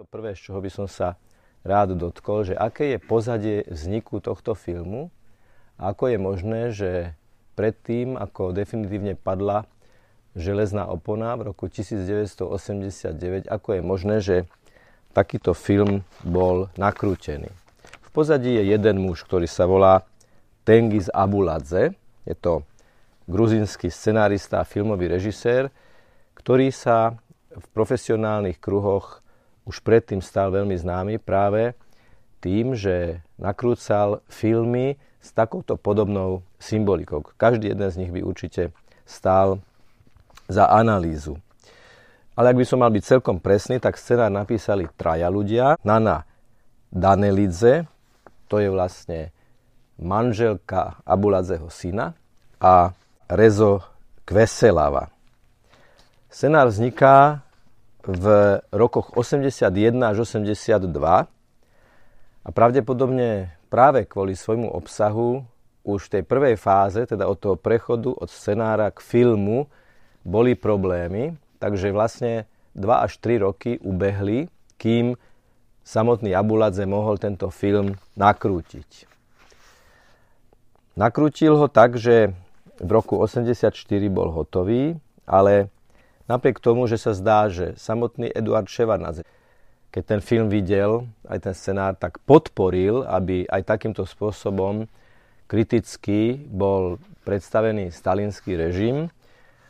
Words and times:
To 0.00 0.08
prvé, 0.08 0.32
z 0.32 0.48
čoho 0.48 0.64
by 0.64 0.72
som 0.72 0.88
sa 0.88 1.20
rád 1.68 1.92
dotkol, 2.00 2.48
že 2.48 2.56
aké 2.56 2.96
je 2.96 2.98
pozadie 2.98 3.60
vzniku 3.68 4.24
tohto 4.24 4.56
filmu 4.56 5.12
a 5.76 5.92
ako 5.92 6.08
je 6.08 6.18
možné, 6.18 6.60
že 6.72 6.90
predtým, 7.60 8.16
ako 8.16 8.56
definitívne 8.56 9.20
padla 9.20 9.68
železná 10.32 10.88
opona 10.88 11.36
v 11.36 11.52
roku 11.52 11.68
1989, 11.68 13.52
ako 13.52 13.68
je 13.68 13.82
možné, 13.84 14.16
že 14.24 14.36
takýto 15.12 15.52
film 15.52 16.08
bol 16.24 16.72
nakrútený. 16.80 17.52
V 17.84 18.08
pozadí 18.16 18.56
je 18.56 18.72
jeden 18.72 18.96
muž, 18.96 19.28
ktorý 19.28 19.44
sa 19.44 19.68
volá 19.68 20.08
Tengiz 20.64 21.12
Abuladze. 21.12 21.92
Je 22.24 22.32
to 22.32 22.64
gruzinský 23.28 23.92
scenárista 23.92 24.64
a 24.64 24.68
filmový 24.68 25.12
režisér, 25.12 25.68
ktorý 26.32 26.72
sa 26.72 27.20
v 27.52 27.66
profesionálnych 27.76 28.56
kruhoch 28.56 29.21
už 29.66 29.80
predtým 29.82 30.18
stal 30.18 30.50
veľmi 30.50 30.74
známy 30.74 31.14
práve 31.22 31.74
tým, 32.42 32.74
že 32.74 33.22
nakrúcal 33.38 34.20
filmy 34.26 34.98
s 35.22 35.30
takouto 35.30 35.78
podobnou 35.78 36.42
symbolikou. 36.58 37.22
Každý 37.38 37.70
jeden 37.70 37.86
z 37.86 37.98
nich 38.02 38.10
by 38.10 38.26
určite 38.26 38.74
stál 39.06 39.62
za 40.50 40.66
analýzu. 40.66 41.38
Ale 42.34 42.50
ak 42.50 42.58
by 42.58 42.66
som 42.66 42.82
mal 42.82 42.90
byť 42.90 43.04
celkom 43.06 43.38
presný, 43.38 43.78
tak 43.78 44.00
scenár 44.00 44.32
napísali 44.32 44.88
traja 44.98 45.30
ľudia. 45.30 45.78
Nana 45.86 46.26
Danelidze, 46.90 47.86
to 48.50 48.58
je 48.58 48.68
vlastne 48.72 49.30
manželka 50.00 50.98
Abuladzeho 51.06 51.70
syna 51.70 52.16
a 52.58 52.90
Rezo 53.30 53.84
Kveselava. 54.26 55.12
Scenár 56.32 56.72
vzniká 56.72 57.44
v 58.02 58.24
rokoch 58.74 59.14
81 59.14 59.70
až 60.02 60.26
82 60.26 60.82
a 62.42 62.48
pravdepodobne 62.50 63.54
práve 63.70 64.04
kvôli 64.04 64.34
svojmu 64.34 64.68
obsahu 64.74 65.46
už 65.82 66.10
v 66.10 66.12
tej 66.18 66.22
prvej 66.26 66.54
fáze, 66.58 67.02
teda 67.06 67.26
od 67.26 67.38
toho 67.38 67.56
prechodu 67.58 68.14
od 68.14 68.30
scenára 68.30 68.90
k 68.94 69.02
filmu, 69.02 69.66
boli 70.22 70.54
problémy, 70.54 71.34
takže 71.58 71.90
vlastne 71.90 72.46
2 72.78 72.86
až 73.06 73.18
3 73.18 73.42
roky 73.42 73.78
ubehli, 73.82 74.46
kým 74.78 75.18
samotný 75.82 76.30
Abuladze 76.34 76.86
mohol 76.86 77.18
tento 77.18 77.50
film 77.50 77.98
nakrútiť. 78.14 79.10
Nakrútil 80.94 81.58
ho 81.58 81.66
tak, 81.66 81.98
že 81.98 82.30
v 82.78 82.90
roku 82.90 83.18
84 83.18 83.74
bol 84.10 84.30
hotový, 84.30 84.98
ale 85.26 85.72
napriek 86.26 86.58
tomu, 86.62 86.86
že 86.90 86.98
sa 86.98 87.12
zdá, 87.14 87.48
že 87.48 87.74
samotný 87.78 88.30
Eduard 88.30 88.68
Ševarnadze, 88.68 89.22
keď 89.92 90.02
ten 90.08 90.20
film 90.24 90.48
videl, 90.48 91.04
aj 91.28 91.38
ten 91.44 91.54
scenár, 91.54 91.92
tak 92.00 92.16
podporil, 92.24 93.04
aby 93.04 93.44
aj 93.44 93.68
takýmto 93.68 94.08
spôsobom 94.08 94.88
kriticky 95.44 96.40
bol 96.48 96.96
predstavený 97.28 97.92
stalinský 97.92 98.56
režim. 98.56 99.12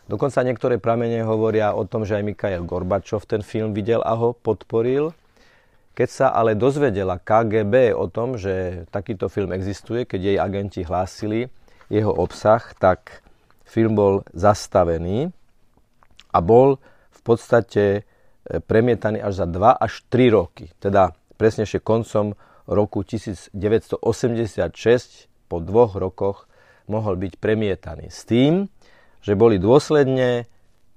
Dokonca 0.06 0.46
niektoré 0.46 0.78
pramene 0.78 1.26
hovoria 1.26 1.74
o 1.74 1.82
tom, 1.82 2.06
že 2.06 2.22
aj 2.22 2.26
Mikhail 2.26 2.62
Gorbačov 2.62 3.26
ten 3.26 3.42
film 3.42 3.74
videl 3.74 3.98
a 4.06 4.14
ho 4.14 4.30
podporil. 4.30 5.10
Keď 5.92 6.08
sa 6.08 6.26
ale 6.30 6.54
dozvedela 6.54 7.18
KGB 7.18 7.92
o 7.92 8.06
tom, 8.06 8.38
že 8.38 8.86
takýto 8.94 9.26
film 9.26 9.50
existuje, 9.52 10.06
keď 10.06 10.20
jej 10.22 10.38
agenti 10.38 10.80
hlásili 10.86 11.50
jeho 11.92 12.14
obsah, 12.14 12.62
tak 12.78 13.20
film 13.66 13.98
bol 13.98 14.14
zastavený 14.32 15.34
a 16.32 16.38
bol 16.40 16.80
v 17.12 17.20
podstate 17.20 17.84
e, 17.92 18.00
premietaný 18.64 19.20
až 19.20 19.44
za 19.44 19.46
2 19.46 19.76
až 19.76 20.02
3 20.08 20.32
roky. 20.32 20.72
Teda 20.80 21.12
presnejšie 21.36 21.84
koncom 21.84 22.34
roku 22.66 23.04
1986 23.04 24.00
po 25.46 25.60
dvoch 25.60 25.92
rokoch 25.94 26.48
mohol 26.88 27.20
byť 27.20 27.32
premietaný. 27.38 28.08
S 28.08 28.24
tým, 28.24 28.72
že 29.22 29.38
boli 29.38 29.60
dôsledne 29.60 30.48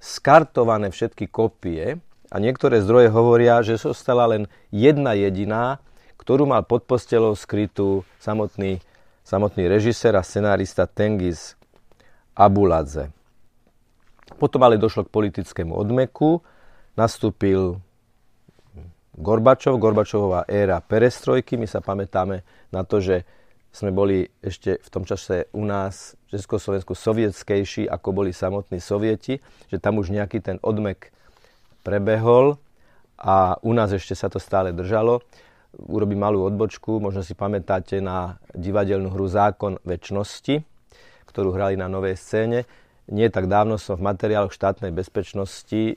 skartované 0.02 0.90
všetky 0.90 1.30
kopie 1.30 2.00
a 2.30 2.36
niektoré 2.42 2.82
zdroje 2.82 3.09
hovoria, 3.14 3.62
že 3.62 3.82
zostala 3.82 4.26
len 4.30 4.50
jedna 4.74 5.14
jediná, 5.14 5.82
ktorú 6.18 6.50
mal 6.50 6.66
pod 6.66 6.90
postelou 6.90 7.38
skrytú 7.38 8.02
samotný, 8.18 8.82
samotný 9.22 9.70
režisér 9.70 10.18
a 10.18 10.26
scenárista 10.26 10.90
Tengiz 10.90 11.54
Abuladze. 12.34 13.14
Potom 14.35 14.59
ale 14.68 14.75
došlo 14.75 15.07
k 15.07 15.13
politickému 15.16 15.72
odmeku, 15.72 16.44
nastúpil 17.00 17.79
Gorbačov, 19.16 19.79
Gorbačová 19.79 20.44
éra 20.51 20.84
perestrojky. 20.84 21.56
My 21.56 21.72
sa 21.72 21.79
pamätáme 21.79 22.44
na 22.68 22.84
to, 22.84 23.00
že 23.00 23.23
sme 23.72 23.91
boli 23.91 24.28
ešte 24.40 24.79
v 24.79 24.90
tom 24.91 25.03
čase 25.07 25.51
u 25.51 25.63
nás 25.63 26.19
v 26.28 26.40
Československu 26.40 26.96
sovietskejší, 26.96 27.88
ako 27.88 28.12
boli 28.12 28.31
samotní 28.31 28.79
sovieti, 28.79 29.40
že 29.72 29.79
tam 29.79 30.00
už 30.00 30.12
nejaký 30.12 30.40
ten 30.40 30.57
odmek 30.63 31.12
prebehol 31.84 32.59
a 33.19 33.59
u 33.63 33.72
nás 33.72 33.91
ešte 33.91 34.16
sa 34.16 34.28
to 34.28 34.40
stále 34.40 34.72
držalo. 34.75 35.23
Urobím 35.75 36.23
malú 36.23 36.47
odbočku, 36.47 37.03
možno 37.03 37.19
si 37.19 37.35
pamätáte 37.35 38.00
na 38.00 38.40
divadelnú 38.56 39.12
hru 39.12 39.28
Zákon 39.28 39.79
väčšnosti, 39.84 40.63
ktorú 41.28 41.52
hrali 41.52 41.75
na 41.75 41.91
novej 41.91 42.16
scéne 42.16 42.63
nie 43.10 43.30
tak 43.30 43.46
dávno 43.46 43.78
som 43.78 43.98
v 43.98 44.08
materiáloch 44.10 44.54
štátnej 44.54 44.90
bezpečnosti 44.90 45.94
e, 45.94 45.96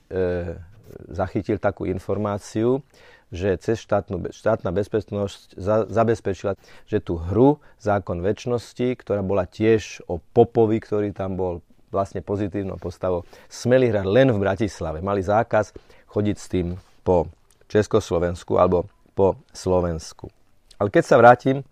zachytil 1.09 1.57
takú 1.57 1.89
informáciu, 1.89 2.85
že 3.29 3.61
cez 3.61 3.81
štátnu, 3.85 4.33
štátna 4.33 4.73
bezpečnosť 4.73 5.57
za, 5.57 5.85
zabezpečila, 5.89 6.57
že 6.89 6.99
tú 7.01 7.21
hru 7.21 7.61
Zákon 7.77 8.25
väčšnosti, 8.25 8.97
ktorá 9.05 9.21
bola 9.21 9.45
tiež 9.45 10.05
o 10.09 10.21
Popovi, 10.33 10.81
ktorý 10.81 11.13
tam 11.13 11.37
bol 11.37 11.61
vlastne 11.89 12.21
pozitívnou 12.21 12.77
postavou, 12.77 13.25
smeli 13.49 13.89
hrať 13.89 14.07
len 14.09 14.29
v 14.33 14.41
Bratislave. 14.41 15.01
Mali 15.01 15.25
zákaz 15.25 15.73
chodiť 16.09 16.37
s 16.37 16.47
tým 16.49 16.67
po 17.05 17.29
Československu 17.69 18.57
alebo 18.61 18.89
po 19.13 19.41
Slovensku. 19.53 20.29
Ale 20.77 20.93
keď 20.93 21.05
sa 21.05 21.17
vrátim 21.21 21.65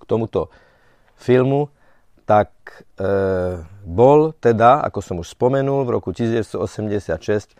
k 0.00 0.04
tomuto 0.04 0.52
filmu, 1.16 1.68
tak 2.22 2.50
e, 2.96 3.06
bol 3.84 4.32
teda, 4.38 4.82
ako 4.86 4.98
som 5.02 5.16
už 5.18 5.34
spomenul, 5.34 5.84
v 5.84 5.90
roku 5.98 6.10
1986 6.14 7.54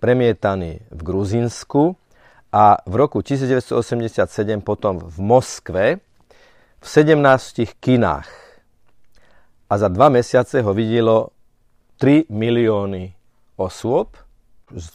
premietaný 0.00 0.84
v 0.92 1.00
Gruzínsku 1.00 1.96
a 2.52 2.80
v 2.84 2.94
roku 2.96 3.20
1987 3.20 4.60
potom 4.64 5.00
v 5.00 5.16
Moskve 5.20 5.84
v 6.80 6.86
17 6.86 7.80
kinách. 7.80 8.28
A 9.66 9.74
za 9.74 9.88
dva 9.90 10.08
mesiace 10.08 10.62
ho 10.62 10.70
videlo 10.70 11.34
3 11.98 12.30
milióny 12.30 13.16
osôb. 13.58 14.14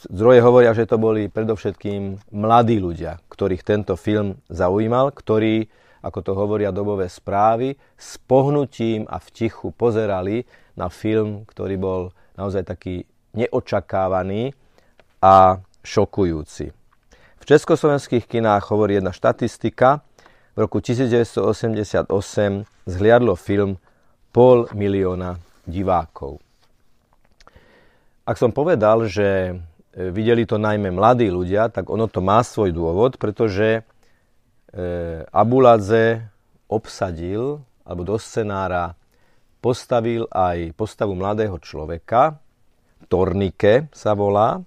Zdroje 0.08 0.40
hovoria, 0.44 0.72
že 0.76 0.88
to 0.88 1.00
boli 1.00 1.28
predovšetkým 1.28 2.32
mladí 2.32 2.80
ľudia, 2.80 3.20
ktorých 3.28 3.64
tento 3.64 3.96
film 4.00 4.40
zaujímal, 4.48 5.12
ktorí 5.12 5.68
ako 6.02 6.20
to 6.26 6.32
hovoria 6.34 6.74
dobové 6.74 7.06
správy, 7.06 7.78
s 7.94 8.18
pohnutím 8.18 9.06
a 9.06 9.22
v 9.22 9.28
tichu 9.30 9.70
pozerali 9.70 10.44
na 10.74 10.90
film, 10.90 11.46
ktorý 11.46 11.76
bol 11.78 12.02
naozaj 12.36 12.66
taký 12.66 13.06
neočakávaný 13.38 14.58
a 15.22 15.62
šokujúci. 15.86 16.74
V 17.42 17.44
československých 17.46 18.26
kinách 18.26 18.70
hovorí 18.70 18.98
jedna 18.98 19.14
štatistika. 19.14 20.02
V 20.54 20.68
roku 20.68 20.84
1988 20.84 22.06
zhliadlo 22.86 23.34
film 23.40 23.80
pol 24.36 24.68
milióna 24.74 25.40
divákov. 25.66 26.42
Ak 28.28 28.38
som 28.38 28.54
povedal, 28.54 29.10
že 29.10 29.58
videli 29.96 30.46
to 30.46 30.62
najmä 30.62 30.94
mladí 30.94 31.28
ľudia, 31.34 31.72
tak 31.74 31.90
ono 31.90 32.06
to 32.06 32.22
má 32.22 32.46
svoj 32.46 32.72
dôvod, 32.72 33.18
pretože 33.18 33.82
E, 33.82 33.84
Abuladze 35.32 36.32
obsadil, 36.72 37.60
alebo 37.84 38.08
do 38.08 38.16
scenára 38.16 38.96
postavil 39.60 40.24
aj 40.32 40.72
postavu 40.80 41.12
mladého 41.14 41.60
človeka, 41.60 42.40
Tornike 43.12 43.92
sa 43.92 44.16
volá, 44.16 44.64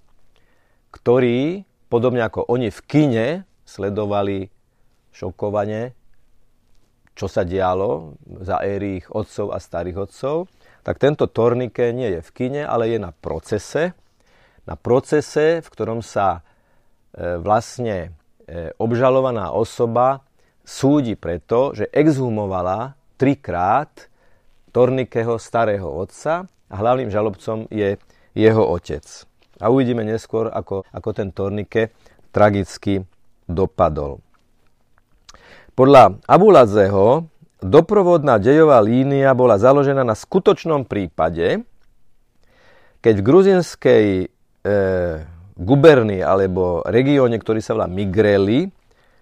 ktorý, 0.93 1.65
podobne 1.89 2.21
ako 2.21 2.45
oni 2.45 2.69
v 2.69 2.79
kine, 2.85 3.27
sledovali 3.65 4.45
šokovane, 5.09 5.97
čo 7.17 7.25
sa 7.25 7.41
dialo 7.41 8.19
za 8.45 8.61
éry 8.61 9.01
ich 9.01 9.07
otcov 9.09 9.55
a 9.55 9.57
starých 9.57 9.97
otcov, 10.05 10.45
tak 10.85 11.01
tento 11.01 11.25
Tornike 11.25 11.89
nie 11.89 12.13
je 12.13 12.21
v 12.21 12.29
kine, 12.29 12.61
ale 12.61 12.93
je 12.93 13.01
na 13.01 13.09
procese. 13.09 13.97
Na 14.69 14.77
procese, 14.77 15.65
v 15.65 15.67
ktorom 15.71 16.05
sa 16.05 16.45
e, 17.15 17.41
vlastne 17.41 18.13
E, 18.13 18.24
obžalovaná 18.77 19.49
osoba 19.53 20.21
súdi 20.65 21.13
preto, 21.17 21.73
že 21.77 21.89
exhumovala 21.93 22.97
trikrát 23.17 24.09
Tornikeho 24.75 25.39
starého 25.39 25.87
otca 25.87 26.49
a 26.67 26.75
hlavným 26.75 27.07
žalobcom 27.07 27.69
je 27.71 27.95
jeho 28.35 28.63
otec. 28.67 29.05
A 29.63 29.71
uvidíme 29.71 30.03
neskôr, 30.03 30.51
ako, 30.51 30.83
ako 30.91 31.09
ten 31.15 31.31
Tornike 31.31 31.95
tragicky 32.35 33.07
dopadol. 33.47 34.19
Podľa 35.75 36.19
Abuladzeho 36.27 37.31
doprovodná 37.63 38.35
dejová 38.35 38.83
línia 38.83 39.31
bola 39.31 39.55
založená 39.55 40.03
na 40.03 40.15
skutočnom 40.15 40.83
prípade, 40.83 41.63
keď 42.99 43.13
v 43.21 43.25
gruzinskej 43.25 44.05
e, 44.23 44.27
guberni 45.55 46.19
alebo 46.19 46.83
regióne, 46.83 47.39
ktorý 47.39 47.63
sa 47.63 47.75
volá 47.75 47.87
Migreli, 47.87 48.67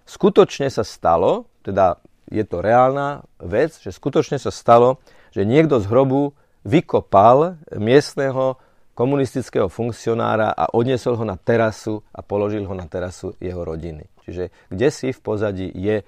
skutočne 0.04 0.68
sa 0.68 0.82
stalo, 0.82 1.46
teda 1.62 1.98
je 2.28 2.42
to 2.42 2.58
reálna 2.60 3.22
vec, 3.38 3.78
že 3.78 3.94
skutočne 3.94 4.42
sa 4.42 4.50
stalo, 4.50 4.98
že 5.30 5.46
niekto 5.46 5.78
z 5.78 5.86
hrobu 5.86 6.34
vykopal 6.66 7.60
miestneho 7.76 8.58
komunistického 8.94 9.66
funkcionára 9.66 10.54
a 10.54 10.70
odniesol 10.70 11.18
ho 11.18 11.24
na 11.26 11.34
terasu 11.34 12.00
a 12.14 12.22
položil 12.22 12.62
ho 12.64 12.74
na 12.74 12.86
terasu 12.86 13.34
jeho 13.42 13.62
rodiny. 13.66 14.06
Čiže 14.22 14.54
kde 14.70 14.88
si 14.94 15.10
v 15.10 15.20
pozadí 15.20 15.68
je 15.74 16.00
e, 16.00 16.04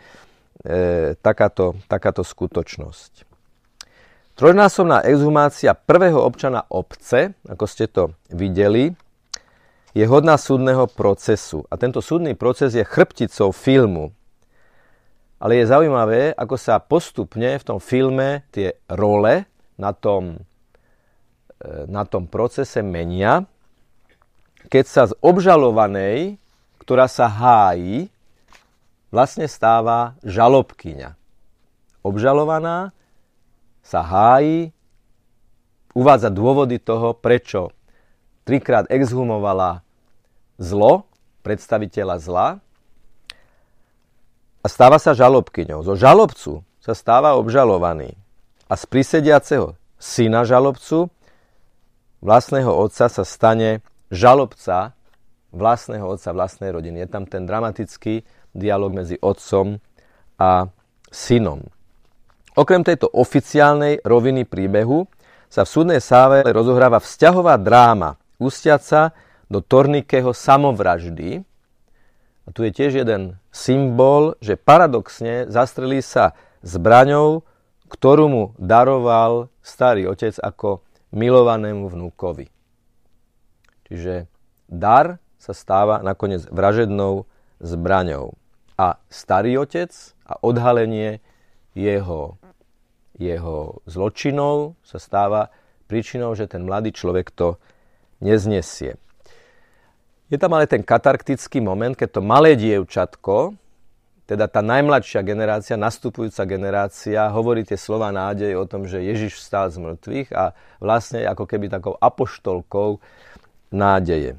takáto, 1.18 1.74
takáto 1.90 2.22
skutočnosť. 2.22 3.26
Trojnásobná 4.36 5.02
exhumácia 5.08 5.72
prvého 5.72 6.20
občana 6.20 6.62
obce, 6.68 7.34
ako 7.48 7.64
ste 7.66 7.88
to 7.88 8.14
videli, 8.30 8.92
je 9.96 10.04
hodná 10.04 10.36
súdneho 10.36 10.84
procesu. 10.84 11.64
A 11.72 11.80
tento 11.80 12.04
súdny 12.04 12.36
proces 12.36 12.76
je 12.76 12.84
chrbticou 12.84 13.48
filmu. 13.56 14.12
Ale 15.40 15.56
je 15.56 15.72
zaujímavé, 15.72 16.36
ako 16.36 16.60
sa 16.60 16.76
postupne 16.76 17.56
v 17.56 17.64
tom 17.64 17.80
filme 17.80 18.44
tie 18.52 18.76
role 18.92 19.48
na 19.80 19.96
tom 19.96 20.44
E, 21.56 21.88
na 21.88 22.04
tom 22.04 22.28
procese 22.28 22.84
menia, 22.84 23.48
keď 24.68 24.84
sa 24.84 25.02
z 25.08 25.16
obžalovanej, 25.24 26.36
ktorá 26.84 27.08
sa 27.08 27.32
hájí, 27.32 28.12
vlastne 29.08 29.48
stáva 29.48 30.20
žalobkyňa. 30.20 31.16
Obžalovaná 32.04 32.92
sa 33.80 34.04
hájí, 34.04 34.68
uvádza 35.96 36.28
dôvody 36.28 36.76
toho, 36.76 37.16
prečo 37.16 37.72
trikrát 38.44 38.84
exhumovala 38.92 39.80
zlo, 40.56 41.08
predstaviteľa 41.44 42.16
zla 42.18 42.48
a 44.62 44.66
stáva 44.66 44.98
sa 44.98 45.14
žalobkyňou. 45.14 45.86
Zo 45.86 45.94
žalobcu 45.94 46.52
sa 46.82 46.92
stáva 46.92 47.38
obžalovaný 47.38 48.18
a 48.66 48.74
z 48.74 48.84
prisediaceho 48.90 49.78
syna 49.96 50.42
žalobcu 50.42 51.06
vlastného 52.18 52.72
otca 52.74 53.06
sa 53.06 53.22
stane 53.22 53.84
žalobca 54.10 54.96
vlastného 55.56 56.04
otca, 56.04 56.36
vlastnej 56.36 56.70
rodiny. 56.74 57.06
Je 57.06 57.08
tam 57.08 57.24
ten 57.24 57.48
dramatický 57.48 58.26
dialog 58.52 58.92
medzi 58.92 59.16
otcom 59.22 59.80
a 60.36 60.68
synom. 61.08 61.64
Okrem 62.56 62.84
tejto 62.84 63.08
oficiálnej 63.12 64.00
roviny 64.04 64.44
príbehu 64.48 65.08
sa 65.48 65.64
v 65.64 65.72
súdnej 65.72 66.00
sáve 66.00 66.44
rozohráva 66.44 67.00
vzťahová 67.00 67.56
dráma 67.60 68.16
ústiaca 68.36 69.12
do 69.46 69.62
Tornikého 69.62 70.34
samovraždy. 70.34 71.46
A 72.46 72.48
tu 72.54 72.62
je 72.62 72.70
tiež 72.70 73.02
jeden 73.02 73.38
symbol, 73.50 74.38
že 74.38 74.54
paradoxne 74.54 75.50
zastrelí 75.50 75.98
sa 76.02 76.38
zbraňou, 76.62 77.42
ktorú 77.90 78.24
mu 78.26 78.44
daroval 78.58 79.50
starý 79.62 80.10
otec 80.10 80.34
ako 80.42 80.82
milovanému 81.14 81.86
vnúkovi. 81.90 82.50
Čiže 83.86 84.26
dar 84.66 85.22
sa 85.38 85.54
stáva 85.54 86.02
nakoniec 86.02 86.42
vražednou 86.50 87.26
zbraňou. 87.62 88.34
A 88.76 88.98
starý 89.08 89.62
otec 89.62 89.94
a 90.26 90.36
odhalenie 90.42 91.22
jeho, 91.72 92.36
jeho 93.16 93.80
zločinov 93.86 94.74
sa 94.82 94.98
stáva 94.98 95.54
príčinou, 95.86 96.34
že 96.34 96.50
ten 96.50 96.66
mladý 96.66 96.90
človek 96.90 97.30
to 97.30 97.56
neznesie. 98.18 98.98
Je 100.26 100.38
tam 100.38 100.58
ale 100.58 100.66
ten 100.66 100.82
katarktický 100.82 101.62
moment, 101.62 101.94
keď 101.94 102.18
to 102.18 102.22
malé 102.22 102.58
dievčatko, 102.58 103.54
teda 104.26 104.50
tá 104.50 104.58
najmladšia 104.58 105.22
generácia, 105.22 105.78
nastupujúca 105.78 106.42
generácia, 106.42 107.30
hovorí 107.30 107.62
tie 107.62 107.78
slova 107.78 108.10
nádej 108.10 108.58
o 108.58 108.66
tom, 108.66 108.90
že 108.90 109.06
Ježiš 109.06 109.38
vstal 109.38 109.70
z 109.70 109.78
mŕtvych 109.78 110.34
a 110.34 110.50
vlastne 110.82 111.22
ako 111.30 111.46
keby 111.46 111.70
takou 111.70 111.94
apoštolkou 111.94 112.98
nádeje. 113.70 114.34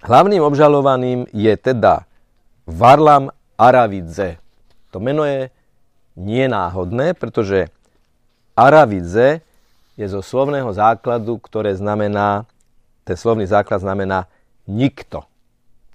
Hlavným 0.00 0.40
obžalovaným 0.40 1.28
je 1.28 1.52
teda 1.60 2.08
Varlam 2.64 3.28
Aravidze. 3.60 4.40
To 4.96 5.00
meno 5.00 5.28
je 5.28 5.52
nie 6.16 6.48
náhodné, 6.48 7.12
pretože 7.12 7.68
Aravidze 8.56 9.44
je 10.00 10.06
zo 10.08 10.24
slovného 10.24 10.72
základu, 10.72 11.36
ktoré 11.36 11.76
znamená, 11.76 12.48
ten 13.04 13.20
slovný 13.20 13.44
základ 13.44 13.84
znamená 13.84 14.24
nikto. 14.68 15.26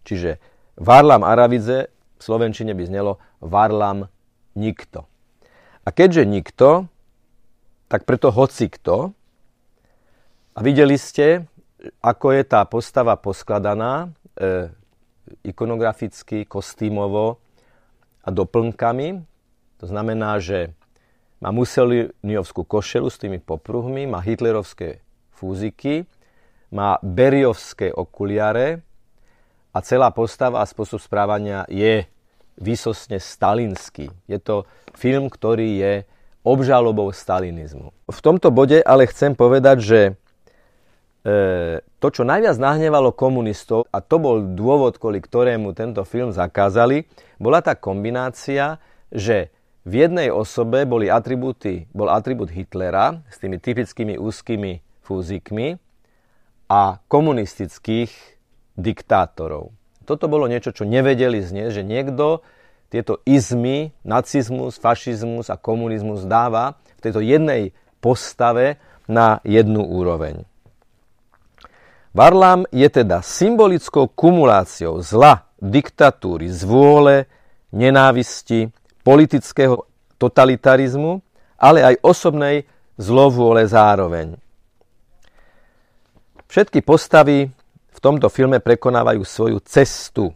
Čiže 0.06 0.42
Varlam 0.80 1.28
Aravidze 1.28 1.92
v 1.92 2.22
Slovenčine 2.22 2.76
by 2.76 2.84
znelo 2.88 3.20
varlam 3.40 4.12
nikto. 4.56 5.08
A 5.84 5.90
keďže 5.90 6.28
nikto, 6.28 6.68
tak 7.88 8.04
preto 8.04 8.30
hoci 8.30 8.68
kto. 8.68 9.16
A 10.54 10.60
videli 10.60 11.00
ste, 11.00 11.48
ako 12.04 12.36
je 12.36 12.44
tá 12.44 12.68
postava 12.68 13.16
poskladaná 13.16 14.12
e, 14.36 14.70
ikonograficky, 15.48 16.44
kostýmovo 16.44 17.40
a 18.24 18.30
doplnkami. 18.30 19.24
To 19.80 19.86
znamená, 19.88 20.44
že 20.44 20.76
má 21.40 21.56
Mussoliniovskú 21.56 22.68
košelu 22.68 23.08
s 23.08 23.18
tými 23.18 23.40
popruhmi, 23.40 24.04
má 24.04 24.20
hitlerovské 24.20 25.00
fúziky, 25.32 26.04
má 26.70 27.02
beriovské 27.02 27.90
okuliare, 27.94 28.86
a 29.70 29.80
celá 29.86 30.10
postava 30.10 30.66
a 30.66 30.70
spôsob 30.70 30.98
správania 30.98 31.66
je 31.70 32.10
výsostne 32.60 33.22
stalinský. 33.22 34.10
Je 34.26 34.42
to 34.42 34.66
film, 34.98 35.30
ktorý 35.30 35.70
je 35.80 35.94
obžalobou 36.42 37.14
stalinizmu. 37.14 37.94
V 38.10 38.20
tomto 38.20 38.50
bode 38.50 38.82
ale 38.82 39.06
chcem 39.08 39.38
povedať, 39.38 39.78
že 39.80 40.02
e, 40.10 40.12
to, 42.02 42.08
čo 42.10 42.26
najviac 42.26 42.58
nahnevalo 42.58 43.14
komunistov, 43.14 43.86
a 43.94 44.02
to 44.02 44.18
bol 44.18 44.42
dôvod, 44.42 44.98
kvôli 44.98 45.22
ktorému 45.22 45.78
tento 45.78 46.02
film 46.04 46.34
zakázali, 46.34 47.06
bola 47.38 47.62
tá 47.62 47.78
kombinácia, 47.78 48.82
že 49.14 49.54
v 49.86 50.06
jednej 50.06 50.28
osobe 50.34 50.84
boli 50.84 51.08
atribúty, 51.08 51.88
bol 51.96 52.12
atribút 52.12 52.52
Hitlera 52.52 53.22
s 53.32 53.40
tými 53.40 53.62
typickými 53.62 54.20
úzkými 54.20 54.84
fúzikmi 55.06 55.80
a 56.70 57.02
komunistických 57.10 58.14
diktátorov. 58.78 59.74
Toto 60.06 60.26
bolo 60.30 60.46
niečo, 60.46 60.72
čo 60.72 60.86
nevedeli 60.86 61.42
znieť, 61.42 61.82
že 61.82 61.84
niekto 61.84 62.46
tieto 62.90 63.22
izmy, 63.26 63.94
nacizmus, 64.02 64.82
fašizmus 64.82 65.50
a 65.54 65.58
komunizmus 65.58 66.26
dáva 66.26 66.78
v 66.98 67.02
tejto 67.06 67.22
jednej 67.22 67.74
postave 68.02 68.82
na 69.06 69.42
jednu 69.46 69.86
úroveň. 69.86 70.46
Varlam 72.10 72.66
je 72.74 72.90
teda 72.90 73.22
symbolickou 73.22 74.10
kumuláciou 74.10 74.98
zla, 75.06 75.46
diktatúry, 75.62 76.50
zvôle, 76.50 77.30
nenávisti, 77.70 78.74
politického 79.06 79.86
totalitarizmu, 80.18 81.22
ale 81.62 81.86
aj 81.86 81.96
osobnej 82.02 82.66
zlovôle 82.98 83.70
zároveň. 83.70 84.42
Všetky 86.50 86.82
postavy 86.82 87.54
v 87.94 88.00
tomto 88.02 88.26
filme 88.34 88.58
prekonávajú 88.58 89.22
svoju 89.22 89.62
cestu 89.62 90.34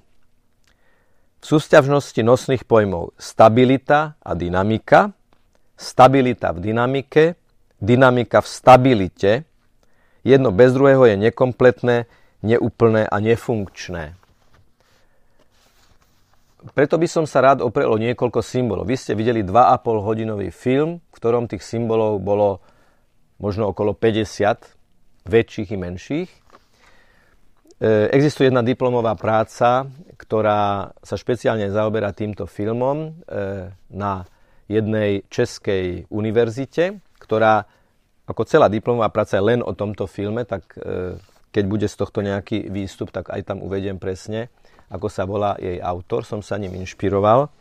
v 1.42 1.44
súťažnosti 1.44 2.22
nosných 2.22 2.70
pojmov 2.70 3.18
stabilita 3.18 4.14
a 4.22 4.32
dynamika, 4.38 5.10
stabilita 5.74 6.54
v 6.54 6.70
dynamike, 6.70 7.24
dynamika 7.82 8.46
v 8.46 8.48
stabilite. 8.48 9.32
Jedno 10.22 10.54
bez 10.54 10.78
druhého 10.78 11.02
je 11.10 11.18
nekompletné, 11.18 12.06
neúplné 12.46 13.10
a 13.10 13.18
nefunkčné. 13.18 14.14
Preto 16.78 16.96
by 16.96 17.08
som 17.10 17.26
sa 17.26 17.42
rád 17.42 17.66
oprel 17.66 17.90
o 17.90 17.98
niekoľko 17.98 18.40
symbolov. 18.46 18.86
Vy 18.86 19.02
ste 19.02 19.18
videli 19.18 19.42
2,5 19.42 19.82
hodinový 20.06 20.54
film, 20.54 21.02
v 21.02 21.16
ktorom 21.18 21.50
tých 21.50 21.66
symbolov 21.66 22.22
bolo 22.22 22.62
možno 23.42 23.74
okolo 23.74 23.98
50 23.98 24.83
väčších 25.26 25.70
i 25.72 25.78
menších. 25.78 26.30
E, 26.30 28.08
existuje 28.12 28.48
jedna 28.48 28.64
diplomová 28.64 29.16
práca, 29.16 29.88
ktorá 30.16 30.92
sa 31.04 31.16
špeciálne 31.16 31.68
zaoberá 31.72 32.16
týmto 32.16 32.48
filmom 32.48 33.12
e, 33.28 33.72
na 33.92 34.24
jednej 34.72 35.28
českej 35.28 36.08
univerzite, 36.08 37.04
ktorá 37.20 37.68
ako 38.24 38.48
celá 38.48 38.72
diplomová 38.72 39.12
práca 39.12 39.36
je 39.36 39.44
len 39.44 39.60
o 39.60 39.76
tomto 39.76 40.08
filme, 40.08 40.48
tak 40.48 40.64
e, 40.80 41.20
keď 41.52 41.64
bude 41.68 41.88
z 41.92 41.96
tohto 42.00 42.24
nejaký 42.24 42.72
výstup, 42.72 43.12
tak 43.12 43.30
aj 43.30 43.44
tam 43.46 43.60
uvediem 43.60 44.00
presne, 44.00 44.48
ako 44.88 45.08
sa 45.12 45.28
volá 45.28 45.60
jej 45.60 45.78
autor, 45.84 46.24
som 46.24 46.40
sa 46.40 46.56
ním 46.56 46.80
inšpiroval. 46.80 47.52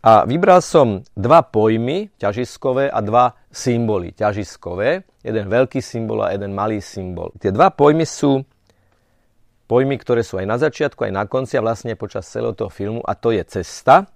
A 0.00 0.24
vybral 0.24 0.64
som 0.64 1.04
dva 1.12 1.44
pojmy, 1.44 2.16
ťažiskové 2.16 2.88
a 2.88 3.04
dva 3.04 3.36
symboly 3.52 4.16
ťažiskové. 4.16 5.04
Jeden 5.20 5.46
veľký 5.52 5.84
symbol 5.84 6.24
a 6.24 6.32
jeden 6.32 6.56
malý 6.56 6.80
symbol. 6.80 7.36
Tie 7.36 7.52
dva 7.52 7.68
pojmy 7.68 8.08
sú 8.08 8.40
pojmy, 9.68 10.00
ktoré 10.00 10.24
sú 10.24 10.40
aj 10.40 10.48
na 10.48 10.56
začiatku, 10.56 11.04
aj 11.04 11.12
na 11.12 11.28
konci 11.28 11.60
a 11.60 11.64
vlastne 11.64 12.00
počas 12.00 12.24
celého 12.24 12.56
toho 12.56 12.72
filmu. 12.72 13.04
A 13.04 13.12
to 13.12 13.28
je 13.28 13.44
cesta, 13.44 14.08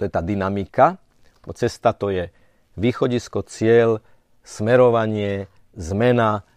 to 0.00 0.08
je 0.08 0.10
tá 0.10 0.24
dynamika. 0.24 0.96
Cesta 1.52 1.92
to 1.92 2.08
je 2.08 2.32
východisko, 2.80 3.44
cieľ, 3.44 4.00
smerovanie, 4.40 5.52
zmena, 5.76 6.48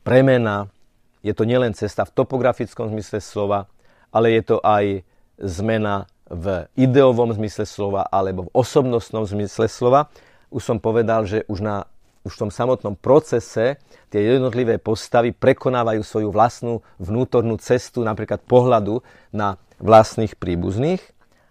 premena. 0.00 0.72
Je 1.20 1.36
to 1.36 1.44
nielen 1.44 1.76
cesta 1.76 2.08
v 2.08 2.16
topografickom 2.16 2.88
zmysle 2.96 3.20
slova, 3.20 3.68
ale 4.08 4.32
je 4.40 4.42
to 4.42 4.56
aj 4.64 5.04
zmena 5.36 6.08
v 6.26 6.66
ideovom 6.74 7.30
zmysle 7.34 7.66
slova 7.66 8.06
alebo 8.10 8.50
v 8.50 8.54
osobnostnom 8.54 9.22
zmysle 9.26 9.70
slova. 9.70 10.10
Už 10.50 10.62
som 10.62 10.78
povedal, 10.82 11.26
že 11.26 11.46
už, 11.46 11.62
na, 11.62 11.86
už 12.26 12.34
v 12.34 12.40
tom 12.46 12.50
samotnom 12.50 12.98
procese 12.98 13.78
tie 14.10 14.20
jednotlivé 14.22 14.82
postavy 14.82 15.30
prekonávajú 15.30 16.02
svoju 16.02 16.28
vlastnú 16.34 16.82
vnútornú 16.98 17.58
cestu, 17.62 18.02
napríklad 18.02 18.42
pohľadu 18.42 19.02
na 19.30 19.58
vlastných 19.78 20.34
príbuzných. 20.34 21.02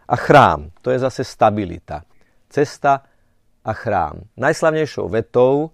A 0.05 0.15
chrám, 0.20 0.70
to 0.86 0.94
je 0.94 1.01
zase 1.01 1.25
stabilita. 1.25 2.05
Cesta 2.51 3.03
a 3.65 3.72
chrám. 3.74 4.27
Najslavnejšou 4.38 5.10
vetou 5.10 5.74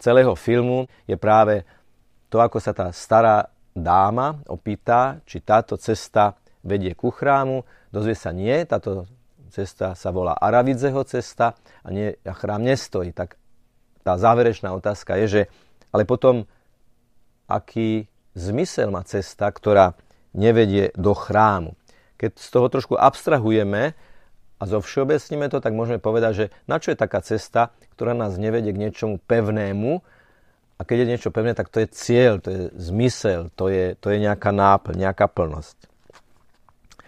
celého 0.00 0.32
filmu 0.32 0.88
je 1.04 1.18
práve 1.20 1.66
to, 2.32 2.40
ako 2.40 2.56
sa 2.56 2.72
tá 2.72 2.88
stará 2.90 3.52
dáma 3.76 4.40
opýta, 4.48 5.20
či 5.28 5.44
táto 5.44 5.76
cesta 5.76 6.32
vedie 6.64 6.96
ku 6.96 7.12
chrámu, 7.12 7.62
dozvie 7.96 8.12
sa 8.12 8.36
nie, 8.36 8.52
táto 8.68 9.08
cesta 9.48 9.96
sa 9.96 10.12
volá 10.12 10.36
Aravidzeho 10.36 11.00
cesta 11.08 11.56
a, 11.80 11.88
nie, 11.88 12.12
a 12.20 12.34
chrám 12.36 12.60
nestojí. 12.60 13.16
Tak 13.16 13.40
tá 14.04 14.20
záverečná 14.20 14.76
otázka 14.76 15.16
je, 15.24 15.26
že 15.26 15.42
ale 15.96 16.04
potom 16.04 16.44
aký 17.48 18.04
zmysel 18.36 18.92
má 18.92 19.00
cesta, 19.08 19.48
ktorá 19.48 19.96
nevedie 20.36 20.92
do 20.92 21.16
chrámu. 21.16 21.72
Keď 22.20 22.36
z 22.36 22.48
toho 22.52 22.68
trošku 22.68 22.94
abstrahujeme 23.00 23.96
a 24.60 24.62
zo 24.68 24.84
všeobecníme 24.84 25.48
to, 25.48 25.64
tak 25.64 25.72
môžeme 25.72 25.96
povedať, 25.96 26.32
že 26.36 26.46
na 26.68 26.76
čo 26.76 26.92
je 26.92 27.00
taká 27.00 27.24
cesta, 27.24 27.72
ktorá 27.96 28.12
nás 28.12 28.36
nevedie 28.36 28.76
k 28.76 28.82
niečomu 28.82 29.16
pevnému, 29.24 30.04
a 30.76 30.84
keď 30.84 30.96
je 31.04 31.10
niečo 31.16 31.30
pevné, 31.32 31.56
tak 31.56 31.72
to 31.72 31.80
je 31.80 31.88
cieľ, 31.88 32.36
to 32.36 32.48
je 32.52 32.62
zmysel, 32.76 33.48
to 33.56 33.72
je, 33.72 33.96
to 33.96 34.12
je 34.12 34.20
nejaká 34.20 34.52
náplň, 34.52 35.08
nejaká 35.08 35.24
plnosť. 35.24 35.95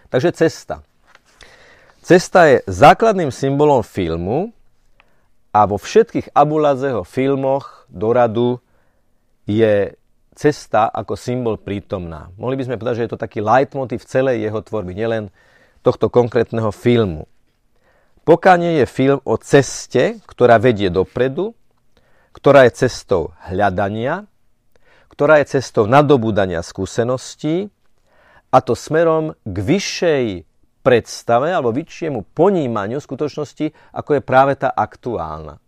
Takže 0.09 0.33
cesta. 0.33 0.81
Cesta 2.01 2.49
je 2.49 2.57
základným 2.65 3.29
symbolom 3.29 3.85
filmu 3.85 4.49
a 5.53 5.69
vo 5.69 5.77
všetkých 5.77 6.33
Abuladzeho 6.33 7.05
filmoch 7.05 7.85
do 7.85 8.09
radu 8.09 8.49
je 9.45 9.93
cesta 10.33 10.89
ako 10.89 11.13
symbol 11.13 11.61
prítomná. 11.61 12.33
Mohli 12.39 12.55
by 12.57 12.63
sme 12.65 12.79
povedať, 12.79 12.95
že 12.97 13.05
je 13.05 13.11
to 13.13 13.21
taký 13.21 13.39
leitmotiv 13.43 14.01
celej 14.07 14.41
jeho 14.41 14.59
tvorby, 14.63 14.97
nielen 14.97 15.29
tohto 15.85 16.09
konkrétneho 16.09 16.73
filmu. 16.73 17.29
Pokanie 18.25 18.81
je 18.81 18.85
film 18.85 19.19
o 19.25 19.35
ceste, 19.41 20.21
ktorá 20.25 20.61
vedie 20.61 20.87
dopredu, 20.89 21.53
ktorá 22.33 22.65
je 22.69 22.87
cestou 22.87 23.33
hľadania, 23.49 24.29
ktorá 25.09 25.41
je 25.43 25.59
cestou 25.59 25.89
nadobúdania 25.89 26.63
skúseností 26.63 27.73
a 28.49 28.57
to 28.65 28.73
smerom 28.73 29.37
k 29.45 29.57
vyššej 29.61 30.25
predstave 30.81 31.53
alebo 31.53 31.69
vyššiemu 31.69 32.25
ponímaniu 32.33 32.97
skutočnosti, 32.97 33.93
ako 33.93 34.17
je 34.17 34.21
práve 34.25 34.57
tá 34.57 34.73
aktuálna. 34.73 35.61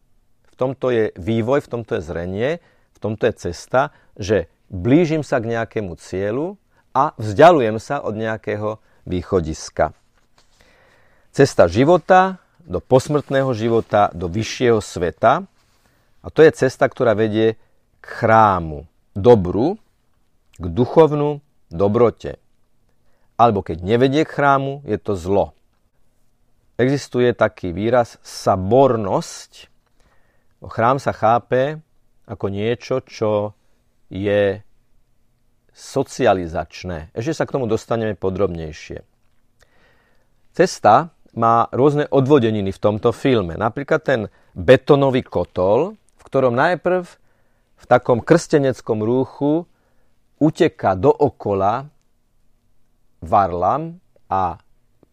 V 0.50 0.56
tomto 0.58 0.90
je 0.90 1.14
vývoj, 1.18 1.66
v 1.66 1.72
tomto 1.72 1.98
je 1.98 2.02
zrenie, 2.02 2.50
v 2.94 2.98
tomto 2.98 3.30
je 3.30 3.34
cesta, 3.50 3.94
že 4.18 4.50
blížim 4.70 5.22
sa 5.22 5.38
k 5.42 5.58
nejakému 5.58 5.94
cieľu 6.02 6.58
a 6.94 7.14
vzdialujem 7.18 7.78
sa 7.78 8.02
od 8.02 8.18
nejakého 8.18 8.82
východiska. 9.06 9.94
Cesta 11.32 11.66
života 11.70 12.42
do 12.62 12.78
posmrtného 12.78 13.52
života, 13.58 14.14
do 14.14 14.30
vyššieho 14.30 14.80
sveta. 14.84 15.46
A 16.22 16.28
to 16.30 16.46
je 16.46 16.54
cesta, 16.54 16.86
ktorá 16.86 17.18
vedie 17.18 17.58
k 18.02 18.06
chrámu, 18.06 18.86
dobru, 19.18 19.82
k 20.62 20.66
duchovnú 20.70 21.42
dobrote 21.74 22.38
alebo 23.42 23.66
keď 23.66 23.82
nevedie 23.82 24.22
k 24.22 24.38
chrámu, 24.38 24.86
je 24.86 25.02
to 25.02 25.18
zlo. 25.18 25.58
Existuje 26.78 27.34
taký 27.34 27.74
výraz 27.74 28.22
sabornosť. 28.22 29.66
Chrám 30.62 31.02
sa 31.02 31.10
chápe 31.10 31.82
ako 32.30 32.46
niečo, 32.54 33.02
čo 33.02 33.58
je 34.14 34.62
socializačné. 35.74 37.10
Ešte 37.18 37.34
sa 37.34 37.44
k 37.50 37.54
tomu 37.58 37.66
dostaneme 37.66 38.14
podrobnejšie. 38.14 39.02
Cesta 40.54 41.10
má 41.34 41.66
rôzne 41.74 42.06
odvodeniny 42.12 42.70
v 42.76 42.84
tomto 42.84 43.10
filme. 43.16 43.58
Napríklad 43.58 44.02
ten 44.04 44.22
betonový 44.54 45.24
kotol, 45.26 45.96
v 45.98 46.24
ktorom 46.28 46.54
najprv 46.54 47.04
v 47.82 47.86
takom 47.90 48.22
krsteneckom 48.22 49.02
rúchu 49.02 49.66
uteka 50.38 50.94
dookola 50.94 51.90
Varlam 53.22 54.01
a 54.28 54.58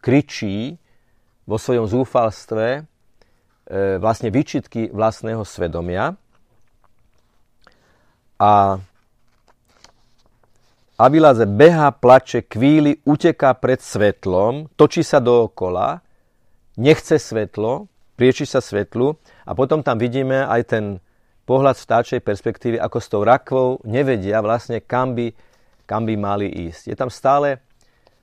kričí 0.01 0.75
vo 1.45 1.57
svojom 1.61 1.85
zúfalstve 1.85 2.65
e, 2.77 2.81
vlastne 4.01 4.33
výčitky 4.33 4.89
vlastného 4.89 5.45
svedomia. 5.45 6.17
A 8.39 8.81
Abiláze 10.99 11.47
beha, 11.47 11.95
plače, 11.95 12.43
kvíli, 12.43 12.99
uteká 13.07 13.55
pred 13.55 13.79
svetlom, 13.79 14.67
točí 14.75 14.99
sa 14.99 15.23
dookola, 15.23 16.03
nechce 16.75 17.15
svetlo, 17.15 17.87
prieči 18.19 18.43
sa 18.43 18.59
svetlu 18.59 19.15
a 19.47 19.55
potom 19.55 19.79
tam 19.79 19.95
vidíme 19.95 20.43
aj 20.43 20.61
ten 20.75 20.85
pohľad 21.47 21.79
vtáčej 21.79 22.19
perspektívy, 22.19 22.75
ako 22.83 22.97
s 22.99 23.07
tou 23.07 23.23
rakvou 23.23 23.79
nevedia 23.87 24.43
vlastne, 24.43 24.83
kam 24.83 25.15
by, 25.15 25.31
kam 25.87 26.03
by 26.03 26.19
mali 26.19 26.51
ísť. 26.67 26.91
Je 26.91 26.95
tam 26.99 27.07
stále 27.07 27.63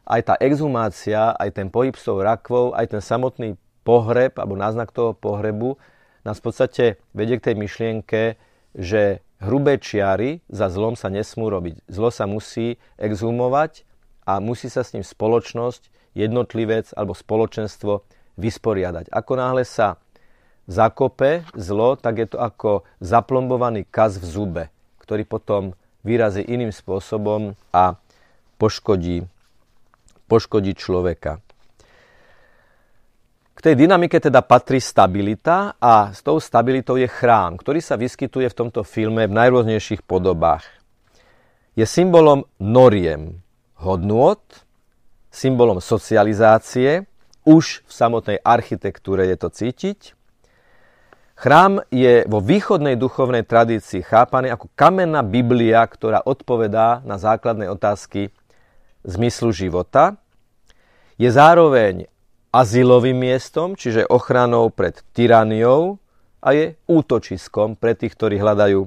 aj 0.06 0.20
tá 0.22 0.34
exhumácia, 0.38 1.34
aj 1.34 1.50
ten 1.58 1.66
pohyb 1.66 1.98
s 1.98 2.06
tou 2.06 2.22
rakvou, 2.22 2.70
aj 2.72 2.94
ten 2.94 3.02
samotný 3.02 3.58
pohreb, 3.82 4.38
alebo 4.38 4.54
náznak 4.54 4.94
toho 4.94 5.12
pohrebu, 5.12 5.78
nás 6.22 6.38
v 6.38 6.46
podstate 6.46 6.84
vedie 7.14 7.38
k 7.38 7.50
tej 7.52 7.56
myšlienke, 7.58 8.22
že 8.74 9.22
hrubé 9.42 9.78
čiary 9.78 10.42
za 10.46 10.70
zlom 10.70 10.94
sa 10.94 11.10
nesmú 11.10 11.50
robiť. 11.50 11.86
Zlo 11.90 12.10
sa 12.14 12.26
musí 12.26 12.78
exhumovať 12.98 13.86
a 14.26 14.38
musí 14.42 14.66
sa 14.70 14.82
s 14.82 14.94
ním 14.94 15.06
spoločnosť, 15.06 15.90
jednotlivec 16.16 16.96
alebo 16.96 17.12
spoločenstvo 17.12 18.02
vysporiadať. 18.40 19.12
Ako 19.12 19.32
náhle 19.36 19.62
sa 19.68 20.00
zakope 20.66 21.44
zlo, 21.54 21.94
tak 21.94 22.24
je 22.24 22.26
to 22.32 22.38
ako 22.40 22.82
zaplombovaný 22.98 23.86
kaz 23.86 24.18
v 24.18 24.26
zube, 24.26 24.64
ktorý 24.98 25.28
potom 25.28 25.76
vyrazí 26.02 26.42
iným 26.42 26.72
spôsobom 26.72 27.54
a 27.70 28.00
poškodí 28.56 29.28
poškodiť 30.26 30.76
človeka. 30.76 31.40
K 33.56 33.58
tej 33.64 33.88
dynamike 33.88 34.20
teda 34.20 34.44
patrí 34.44 34.84
stabilita 34.84 35.80
a 35.80 36.12
s 36.12 36.20
tou 36.20 36.36
stabilitou 36.36 37.00
je 37.00 37.08
chrám, 37.08 37.56
ktorý 37.56 37.80
sa 37.80 37.96
vyskytuje 37.96 38.52
v 38.52 38.58
tomto 38.58 38.84
filme 38.84 39.24
v 39.24 39.32
najrôznejších 39.32 40.04
podobách. 40.04 40.68
Je 41.72 41.88
symbolom 41.88 42.44
noriem, 42.60 43.40
hodnôt, 43.80 44.44
symbolom 45.32 45.80
socializácie, 45.80 47.08
už 47.48 47.80
v 47.88 47.92
samotnej 47.92 48.38
architektúre 48.44 49.24
je 49.24 49.36
to 49.40 49.48
cítiť. 49.48 50.12
Chrám 51.36 51.84
je 51.88 52.28
vo 52.28 52.44
východnej 52.44 52.96
duchovnej 52.96 53.44
tradícii 53.44 54.04
chápaný 54.04 54.52
ako 54.52 54.72
kamenná 54.76 55.24
Biblia, 55.24 55.84
ktorá 55.84 56.24
odpovedá 56.24 57.04
na 57.08 57.16
základné 57.16 57.72
otázky 57.72 58.35
zmyslu 59.06 59.54
života, 59.54 60.18
je 61.16 61.30
zároveň 61.32 62.10
azylovým 62.52 63.16
miestom, 63.16 63.78
čiže 63.78 64.04
ochranou 64.10 64.68
pred 64.68 65.00
tyraniou 65.16 65.96
a 66.42 66.48
je 66.52 66.76
útočiskom 66.84 67.78
pre 67.78 67.96
tých, 67.96 68.12
ktorí 68.12 68.36
hľadajú 68.36 68.84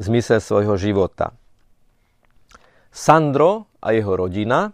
zmysel 0.00 0.40
svojho 0.40 0.76
života. 0.80 1.36
Sandro 2.92 3.68
a 3.84 3.92
jeho 3.92 4.16
rodina 4.16 4.72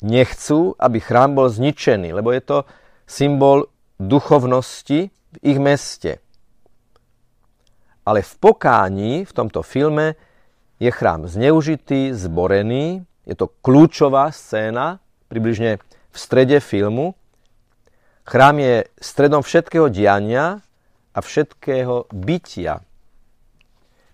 nechcú, 0.00 0.72
aby 0.78 0.98
chrám 1.02 1.36
bol 1.36 1.52
zničený, 1.52 2.16
lebo 2.16 2.32
je 2.32 2.42
to 2.44 2.58
symbol 3.04 3.68
duchovnosti 4.00 5.10
v 5.12 5.36
ich 5.42 5.58
meste. 5.60 6.22
Ale 8.08 8.24
v 8.24 8.32
pokání 8.40 9.28
v 9.28 9.32
tomto 9.32 9.60
filme 9.60 10.16
je 10.80 10.88
chrám 10.88 11.28
zneužitý, 11.28 12.16
zborený 12.16 13.04
je 13.28 13.34
to 13.36 13.52
kľúčová 13.60 14.32
scéna 14.32 15.04
približne 15.28 15.76
v 15.84 16.16
strede 16.16 16.64
filmu. 16.64 17.12
Chrám 18.24 18.56
je 18.56 18.88
stredom 18.96 19.44
všetkého 19.44 19.92
diania 19.92 20.64
a 21.12 21.18
všetkého 21.20 22.08
bytia. 22.08 22.80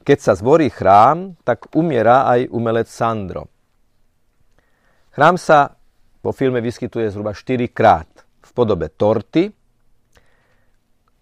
Keď 0.04 0.18
sa 0.18 0.34
zvorí 0.34 0.68
chrám, 0.68 1.38
tak 1.46 1.70
umiera 1.72 2.26
aj 2.28 2.50
umelec 2.50 2.90
Sandro. 2.90 3.48
Chrám 5.14 5.38
sa 5.38 5.78
vo 6.20 6.34
filme 6.34 6.58
vyskytuje 6.58 7.08
zhruba 7.14 7.30
4 7.32 7.70
krát 7.70 8.10
v 8.42 8.50
podobe 8.50 8.90
torty 8.90 9.52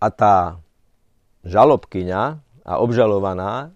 a 0.01 0.09
tá 0.09 0.57
žalobkyňa 1.45 2.23
a 2.63 2.73
obžalovaná 2.81 3.75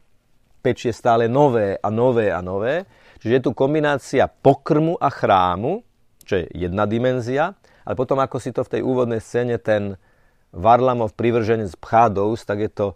pečie 0.63 0.91
stále 0.91 1.31
nové 1.31 1.79
a 1.79 1.89
nové 1.91 2.31
a 2.35 2.43
nové. 2.43 2.87
Čiže 3.21 3.35
je 3.41 3.45
tu 3.45 3.51
kombinácia 3.57 4.29
pokrmu 4.29 5.01
a 5.01 5.09
chrámu, 5.09 5.81
čo 6.27 6.43
je 6.43 6.45
jedna 6.53 6.85
dimenzia, 6.85 7.55
ale 7.87 7.95
potom 7.95 8.19
ako 8.19 8.37
si 8.43 8.51
to 8.51 8.67
v 8.67 8.73
tej 8.79 8.83
úvodnej 8.83 9.23
scéne 9.23 9.57
ten 9.63 9.95
Varlamov 10.57 11.15
privrženec 11.15 11.77
pchá 11.79 12.11
do 12.11 12.33
úst, 12.33 12.49
tak 12.49 12.65
je 12.65 12.71
to, 12.73 12.87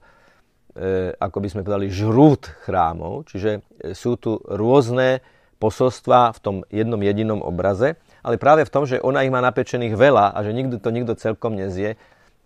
e, 0.75 1.12
ako 1.15 1.37
by 1.39 1.49
sme 1.53 1.62
povedali, 1.62 1.93
žrút 1.93 2.50
chrámov. 2.67 3.29
Čiže 3.31 3.61
e, 3.61 3.93
sú 3.93 4.17
tu 4.17 4.41
rôzne 4.49 5.23
posolstva 5.61 6.33
v 6.35 6.39
tom 6.41 6.57
jednom 6.73 6.99
jedinom 6.99 7.45
obraze, 7.45 8.00
ale 8.25 8.41
práve 8.41 8.65
v 8.65 8.73
tom, 8.73 8.89
že 8.89 8.99
ona 9.05 9.23
ich 9.23 9.31
má 9.31 9.45
napečených 9.45 9.93
veľa 9.93 10.33
a 10.33 10.39
že 10.41 10.57
nikto 10.57 10.81
to 10.81 10.89
nikto 10.91 11.12
celkom 11.21 11.55
nezie, 11.55 12.00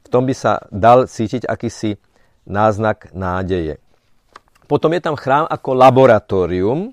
v 0.04 0.08
tom 0.10 0.26
by 0.28 0.34
sa 0.36 0.66
dal 0.68 1.06
cítiť 1.08 1.46
akýsi 1.48 1.96
náznak 2.44 3.14
nádeje. 3.16 3.80
Potom 4.66 4.92
je 4.92 5.00
tam 5.00 5.16
chrám 5.16 5.46
ako 5.48 5.70
laboratórium, 5.78 6.92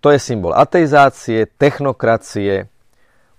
to 0.00 0.12
je 0.12 0.18
symbol 0.20 0.52
ateizácie, 0.52 1.48
technokracie, 1.56 2.68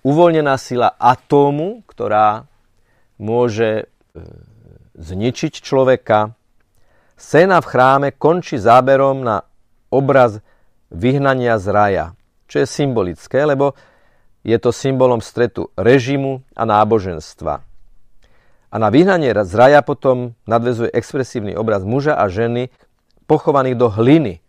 uvoľnená 0.02 0.56
sila 0.56 0.94
atómu, 0.96 1.84
ktorá 1.90 2.48
môže 3.18 3.84
e, 3.84 3.86
zničiť 4.98 5.62
človeka. 5.62 6.34
Scéna 7.18 7.62
v 7.62 7.70
chráme 7.70 8.10
končí 8.14 8.62
záberom 8.62 9.26
na 9.26 9.42
obraz 9.90 10.40
vyhnania 10.94 11.58
z 11.58 11.68
raja, 11.74 12.06
čo 12.46 12.62
je 12.64 12.68
symbolické, 12.70 13.44
lebo 13.44 13.74
je 14.48 14.56
to 14.62 14.72
symbolom 14.72 15.20
stretu 15.20 15.74
režimu 15.76 16.46
a 16.56 16.64
náboženstva. 16.64 17.68
A 18.68 18.76
na 18.76 18.88
vyhnanie 18.92 19.32
z 19.32 19.54
raja 19.56 19.80
potom 19.84 20.36
nadvezuje 20.44 20.92
expresívny 20.92 21.56
obraz 21.56 21.84
muža 21.88 22.16
a 22.16 22.28
ženy 22.28 22.72
pochovaných 23.28 23.76
do 23.76 23.88
hliny, 23.92 24.40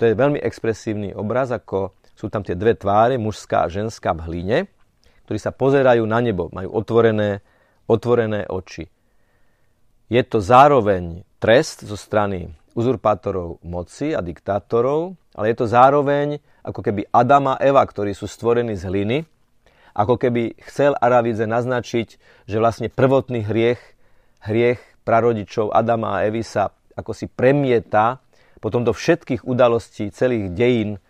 to 0.00 0.08
je 0.08 0.16
veľmi 0.16 0.40
expresívny 0.40 1.12
obraz, 1.12 1.52
ako 1.52 1.92
sú 2.16 2.32
tam 2.32 2.40
tie 2.40 2.56
dve 2.56 2.72
tváre, 2.72 3.20
mužská 3.20 3.68
a 3.68 3.72
ženská 3.72 4.16
v 4.16 4.24
hline, 4.32 4.58
ktorí 5.28 5.36
sa 5.36 5.52
pozerajú 5.52 6.00
na 6.08 6.24
nebo, 6.24 6.48
majú 6.56 6.72
otvorené, 6.72 7.44
otvorené 7.84 8.48
oči. 8.48 8.88
Je 10.08 10.22
to 10.24 10.40
zároveň 10.40 11.28
trest 11.36 11.84
zo 11.84 12.00
strany 12.00 12.48
uzurpátorov 12.72 13.60
moci 13.60 14.16
a 14.16 14.24
diktátorov, 14.24 15.20
ale 15.36 15.52
je 15.52 15.56
to 15.60 15.66
zároveň 15.68 16.40
ako 16.64 16.80
keby 16.80 17.04
Adam 17.12 17.52
a 17.52 17.60
Eva, 17.60 17.84
ktorí 17.84 18.16
sú 18.16 18.24
stvorení 18.24 18.80
z 18.80 18.88
hliny, 18.88 19.18
ako 19.92 20.16
keby 20.16 20.56
chcel 20.64 20.96
Aravidze 20.96 21.44
naznačiť, 21.44 22.08
že 22.48 22.56
vlastne 22.56 22.88
prvotný 22.88 23.44
hriech, 23.44 23.80
hriech 24.48 24.80
prarodičov 25.04 25.76
Adama 25.76 26.16
a 26.16 26.24
Evy 26.24 26.40
sa 26.40 26.72
ako 26.96 27.12
si 27.12 27.28
premieta 27.28 28.20
potom 28.60 28.84
do 28.84 28.92
všetkých 28.92 29.42
udalostí 29.48 30.12
celých 30.12 30.52
dejín 30.52 31.00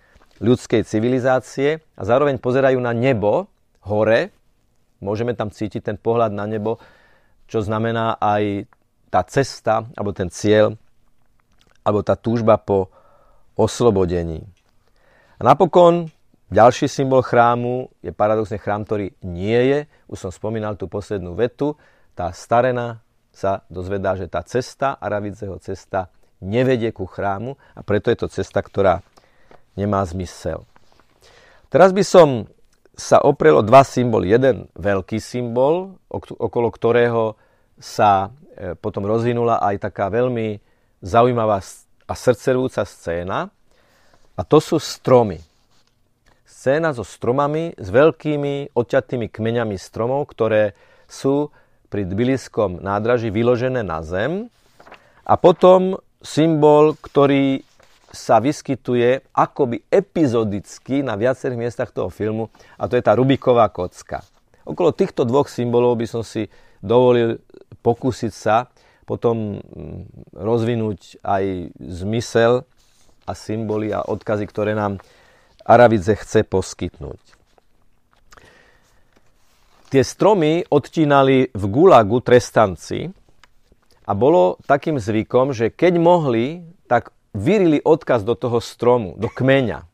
ľudskej 0.41 0.87
civilizácie 0.87 1.85
a 1.99 2.03
zároveň 2.03 2.41
pozerajú 2.41 2.81
na 2.81 2.97
nebo, 2.97 3.51
hore, 3.85 4.33
môžeme 5.03 5.37
tam 5.37 5.53
cítiť 5.53 5.83
ten 5.85 5.97
pohľad 6.01 6.33
na 6.33 6.49
nebo, 6.49 6.81
čo 7.51 7.61
znamená 7.61 8.17
aj 8.23 8.71
tá 9.11 9.27
cesta, 9.27 9.91
alebo 9.99 10.15
ten 10.15 10.31
cieľ, 10.31 10.79
alebo 11.83 12.07
tá 12.07 12.15
túžba 12.15 12.57
po 12.57 12.89
oslobodení. 13.59 14.47
A 15.41 15.43
napokon 15.43 16.09
ďalší 16.53 16.87
symbol 16.87 17.27
chrámu 17.27 17.91
je 18.05 18.15
paradoxne 18.15 18.61
chrám, 18.61 18.87
ktorý 18.87 19.11
nie 19.27 19.61
je. 19.67 19.79
Už 20.07 20.29
som 20.29 20.31
spomínal 20.31 20.79
tú 20.79 20.87
poslednú 20.87 21.35
vetu. 21.35 21.75
Tá 22.15 22.31
starena 22.31 23.03
sa 23.35 23.65
dozvedá, 23.67 24.15
že 24.15 24.31
tá 24.31 24.45
cesta, 24.47 24.95
Aravidzeho 25.01 25.59
cesta, 25.59 26.13
nevedie 26.41 26.91
ku 26.91 27.05
chrámu 27.05 27.57
a 27.77 27.81
preto 27.85 28.09
je 28.09 28.19
to 28.21 28.29
cesta, 28.33 28.65
ktorá 28.65 29.05
nemá 29.79 30.03
zmysel. 30.05 30.65
Teraz 31.71 31.95
by 31.95 32.03
som 32.03 32.29
sa 33.01 33.23
oprel 33.23 33.57
o 33.57 33.65
dva 33.65 33.81
symboly. 33.87 34.29
Jeden 34.29 34.69
veľký 34.77 35.23
symbol, 35.23 35.97
okolo 36.13 36.69
ktorého 36.69 37.39
sa 37.81 38.29
e, 38.53 38.77
potom 38.77 39.09
rozvinula 39.09 39.63
aj 39.63 39.89
taká 39.89 40.13
veľmi 40.13 40.61
zaujímavá 41.01 41.65
a 42.05 42.15
srdcervúca 42.19 42.85
scéna. 42.85 43.49
A 44.37 44.43
to 44.45 44.61
sú 44.61 44.77
stromy. 44.77 45.41
Scéna 46.45 46.93
so 46.93 47.07
stromami, 47.07 47.73
s 47.79 47.89
veľkými 47.89 48.77
odťatými 48.77 49.33
kmeňami 49.33 49.81
stromov, 49.81 50.29
ktoré 50.29 50.77
sú 51.09 51.49
pri 51.89 52.05
Tbiliskom 52.05 52.85
nádraží 52.85 53.33
vyložené 53.33 53.81
na 53.81 54.05
zem. 54.05 54.53
A 55.25 55.41
potom 55.41 55.97
symbol, 56.21 56.97
ktorý 57.01 57.65
sa 58.11 58.43
vyskytuje 58.43 59.33
akoby 59.33 59.87
epizodicky 59.89 61.01
na 61.01 61.15
viacerých 61.15 61.59
miestach 61.59 61.91
toho 61.95 62.11
filmu 62.11 62.51
a 62.77 62.91
to 62.91 62.99
je 62.99 63.05
tá 63.07 63.15
Rubiková 63.15 63.71
kocka. 63.71 64.23
Okolo 64.67 64.91
týchto 64.93 65.25
dvoch 65.25 65.47
symbolov 65.47 65.97
by 65.97 66.07
som 66.11 66.23
si 66.27 66.51
dovolil 66.83 67.39
pokúsiť 67.81 68.33
sa 68.35 68.67
potom 69.11 69.59
mm, 69.59 70.35
rozvinúť 70.39 71.19
aj 71.27 71.75
zmysel 71.83 72.63
a 73.27 73.33
symboly 73.35 73.91
a 73.91 74.07
odkazy, 74.07 74.47
ktoré 74.47 74.79
nám 74.79 75.03
Aravidze 75.67 76.15
chce 76.15 76.47
poskytnúť. 76.47 77.19
Tie 79.91 80.03
stromy 80.07 80.63
odtínali 80.71 81.51
v 81.51 81.65
Gulagu 81.67 82.23
trestanci, 82.23 83.11
a 84.05 84.13
bolo 84.17 84.59
takým 84.65 84.97
zvykom, 84.97 85.53
že 85.53 85.69
keď 85.71 86.01
mohli, 86.01 86.65
tak 86.91 87.13
vyrili 87.37 87.79
odkaz 87.83 88.27
do 88.27 88.35
toho 88.35 88.59
stromu, 88.59 89.15
do 89.21 89.31
kmeňa. 89.31 89.87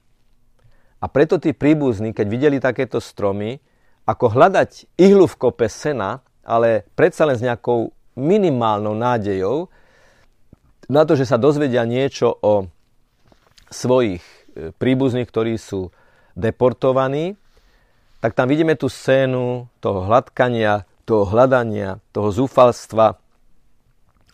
A 0.97 1.07
preto 1.13 1.37
tí 1.37 1.53
príbuzní, 1.53 2.17
keď 2.17 2.27
videli 2.27 2.57
takéto 2.59 2.99
stromy, 2.99 3.61
ako 4.09 4.33
hľadať 4.33 4.97
ihlu 4.97 5.29
v 5.29 5.39
kope 5.39 5.69
sena, 5.69 6.25
ale 6.47 6.87
predsa 6.95 7.27
len 7.27 7.37
s 7.37 7.45
nejakou 7.45 7.91
minimálnou 8.17 8.97
nádejou 8.97 9.69
na 10.87 11.03
to, 11.05 11.19
že 11.19 11.27
sa 11.29 11.37
dozvedia 11.37 11.83
niečo 11.83 12.31
o 12.31 12.71
svojich 13.69 14.23
e, 14.23 14.71
príbuzných, 14.71 15.27
ktorí 15.27 15.59
sú 15.59 15.91
deportovaní, 16.39 17.35
tak 18.23 18.39
tam 18.39 18.47
vidíme 18.47 18.79
tú 18.79 18.87
scénu 18.87 19.67
toho 19.83 20.07
hladkania, 20.07 20.87
toho 21.03 21.27
hľadania, 21.27 21.99
toho 22.15 22.31
zúfalstva, 22.31 23.19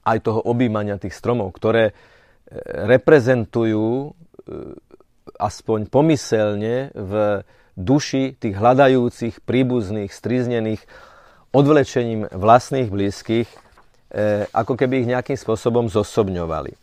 aj 0.03 0.19
toho 0.23 0.41
objímania 0.43 0.99
tých 0.99 1.15
stromov, 1.15 1.55
ktoré 1.55 1.91
e, 1.91 1.95
reprezentujú 2.91 3.87
e, 3.87 4.11
aspoň 5.39 5.87
pomyselne 5.89 6.91
v 6.93 7.43
duši 7.79 8.37
tých 8.37 8.55
hľadajúcich, 8.59 9.41
príbuzných, 9.43 10.11
striznených, 10.13 10.83
odvlečením 11.53 12.29
vlastných 12.33 12.89
blízkych, 12.91 13.49
e, 13.49 13.57
ako 14.51 14.75
keby 14.77 15.05
ich 15.05 15.11
nejakým 15.11 15.39
spôsobom 15.39 15.89
zosobňovali. 15.89 16.75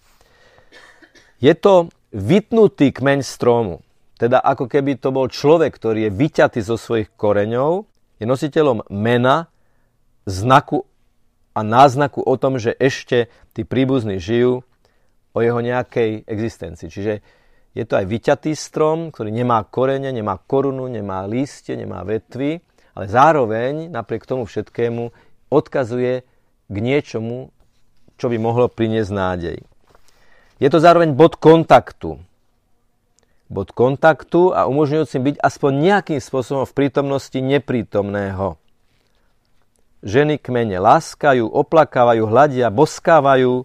Je 1.39 1.53
to 1.55 1.87
vytnutý 2.11 2.91
kmeň 2.91 3.19
stromu, 3.23 3.85
teda 4.19 4.43
ako 4.43 4.67
keby 4.67 4.99
to 4.99 5.15
bol 5.15 5.31
človek, 5.31 5.71
ktorý 5.71 6.09
je 6.09 6.11
vyťatý 6.11 6.59
zo 6.59 6.75
svojich 6.75 7.07
koreňov, 7.15 7.87
je 8.19 8.27
nositeľom 8.27 8.91
mena, 8.91 9.47
znaku 10.27 10.83
a 11.53 11.59
náznaku 11.65 12.21
o 12.21 12.35
tom, 12.37 12.61
že 12.61 12.75
ešte 12.77 13.27
tí 13.53 13.65
príbuzní 13.65 14.21
žijú 14.21 14.61
o 15.33 15.39
jeho 15.39 15.59
nejakej 15.61 16.25
existencii. 16.25 16.87
Čiže 16.89 17.13
je 17.77 17.83
to 17.85 18.01
aj 18.01 18.05
vyťatý 18.09 18.51
strom, 18.57 19.13
ktorý 19.13 19.29
nemá 19.29 19.61
korene, 19.65 20.09
nemá 20.09 20.41
korunu, 20.41 20.89
nemá 20.89 21.23
lístie, 21.29 21.77
nemá 21.77 22.01
vetvy, 22.01 22.59
ale 22.97 23.05
zároveň 23.05 23.93
napriek 23.93 24.25
tomu 24.25 24.49
všetkému 24.49 25.13
odkazuje 25.53 26.25
k 26.69 26.75
niečomu, 26.75 27.53
čo 28.19 28.27
by 28.27 28.37
mohlo 28.41 28.67
priniesť 28.67 29.11
nádej. 29.13 29.57
Je 30.59 30.67
to 30.67 30.83
zároveň 30.83 31.15
bod 31.15 31.39
kontaktu. 31.39 32.19
Bod 33.49 33.73
kontaktu 33.73 34.53
a 34.53 34.67
umožňujúcim 34.67 35.25
byť 35.25 35.35
aspoň 35.41 35.71
nejakým 35.73 36.19
spôsobom 36.19 36.67
v 36.67 36.75
prítomnosti 36.75 37.39
neprítomného. 37.39 38.59
Ženy 40.09 40.41
kmene 40.41 40.81
láskajú, 40.81 41.45
oplakávajú, 41.45 42.25
hľadia, 42.25 42.73
boskávajú, 42.73 43.61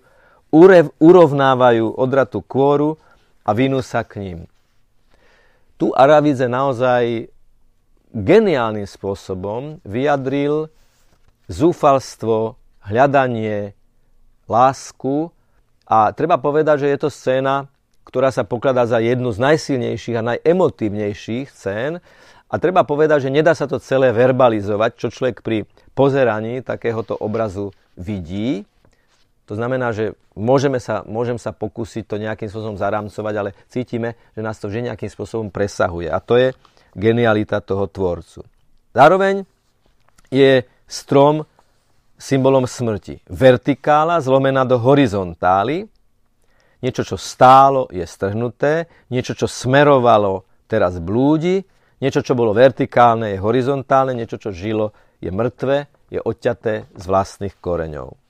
urev, 0.53 0.93
urovnávajú 1.01 1.97
odratú 1.97 2.45
kôru 2.45 3.01
a 3.41 3.57
vinú 3.57 3.81
sa 3.81 4.05
k 4.05 4.21
ním. 4.21 4.39
Tu 5.81 5.89
Aravidze 5.97 6.45
naozaj 6.45 7.33
geniálnym 8.13 8.85
spôsobom 8.85 9.81
vyjadril 9.89 10.69
zúfalstvo, 11.49 12.61
hľadanie, 12.85 13.73
lásku 14.45 15.33
a 15.89 16.13
treba 16.13 16.37
povedať, 16.37 16.85
že 16.85 16.91
je 16.93 16.99
to 17.01 17.11
scéna, 17.11 17.73
ktorá 18.05 18.29
sa 18.29 18.45
pokladá 18.45 18.85
za 18.85 19.01
jednu 19.01 19.33
z 19.33 19.41
najsilnejších 19.41 20.17
a 20.21 20.37
najemotívnejších 20.37 21.49
scén 21.49 22.05
a 22.55 22.63
treba 22.63 22.87
povedať, 22.87 23.27
že 23.27 23.35
nedá 23.35 23.51
sa 23.51 23.67
to 23.67 23.83
celé 23.83 24.15
verbalizovať, 24.15 24.91
čo 24.95 25.11
človek 25.11 25.43
pri 25.43 25.67
pozeraní 25.99 26.63
takéhoto 26.63 27.19
obrazu 27.19 27.75
vidí. 27.99 28.63
To 29.51 29.59
znamená, 29.59 29.91
že 29.91 30.15
môžeme 30.39 30.79
sa, 30.79 31.03
môžem 31.03 31.35
sa 31.35 31.51
pokúsiť 31.51 32.07
to 32.07 32.23
nejakým 32.23 32.47
spôsobom 32.47 32.79
zarámcovať, 32.79 33.35
ale 33.35 33.59
cítime, 33.67 34.15
že 34.39 34.47
nás 34.47 34.63
to 34.63 34.71
vždy 34.71 34.87
nejakým 34.87 35.11
spôsobom 35.11 35.51
presahuje. 35.51 36.07
A 36.07 36.23
to 36.23 36.39
je 36.39 36.55
genialita 36.95 37.59
toho 37.59 37.91
tvorcu. 37.91 38.47
Zároveň 38.95 39.43
je 40.31 40.63
strom 40.87 41.43
symbolom 42.15 42.71
smrti. 42.71 43.19
Vertikála 43.27 44.23
zlomená 44.23 44.63
do 44.63 44.79
horizontály, 44.79 45.91
niečo, 46.87 47.03
čo 47.03 47.19
stálo, 47.19 47.91
je 47.91 48.07
strhnuté, 48.07 48.87
niečo, 49.11 49.35
čo 49.35 49.51
smerovalo, 49.51 50.47
teraz 50.71 51.03
blúdi, 51.03 51.67
niečo, 52.05 52.21
čo 52.21 52.37
bolo 52.37 52.53
vertikálne, 52.53 53.33
je 53.33 53.41
horizontálne, 53.41 54.13
niečo, 54.13 54.37
čo 54.37 54.53
žilo, 54.53 54.93
je 55.25 55.33
mŕtve, 55.33 55.89
je 56.13 56.21
odťaté 56.21 56.85
z 56.93 57.05
vlastných 57.09 57.57
koreňov. 57.57 58.21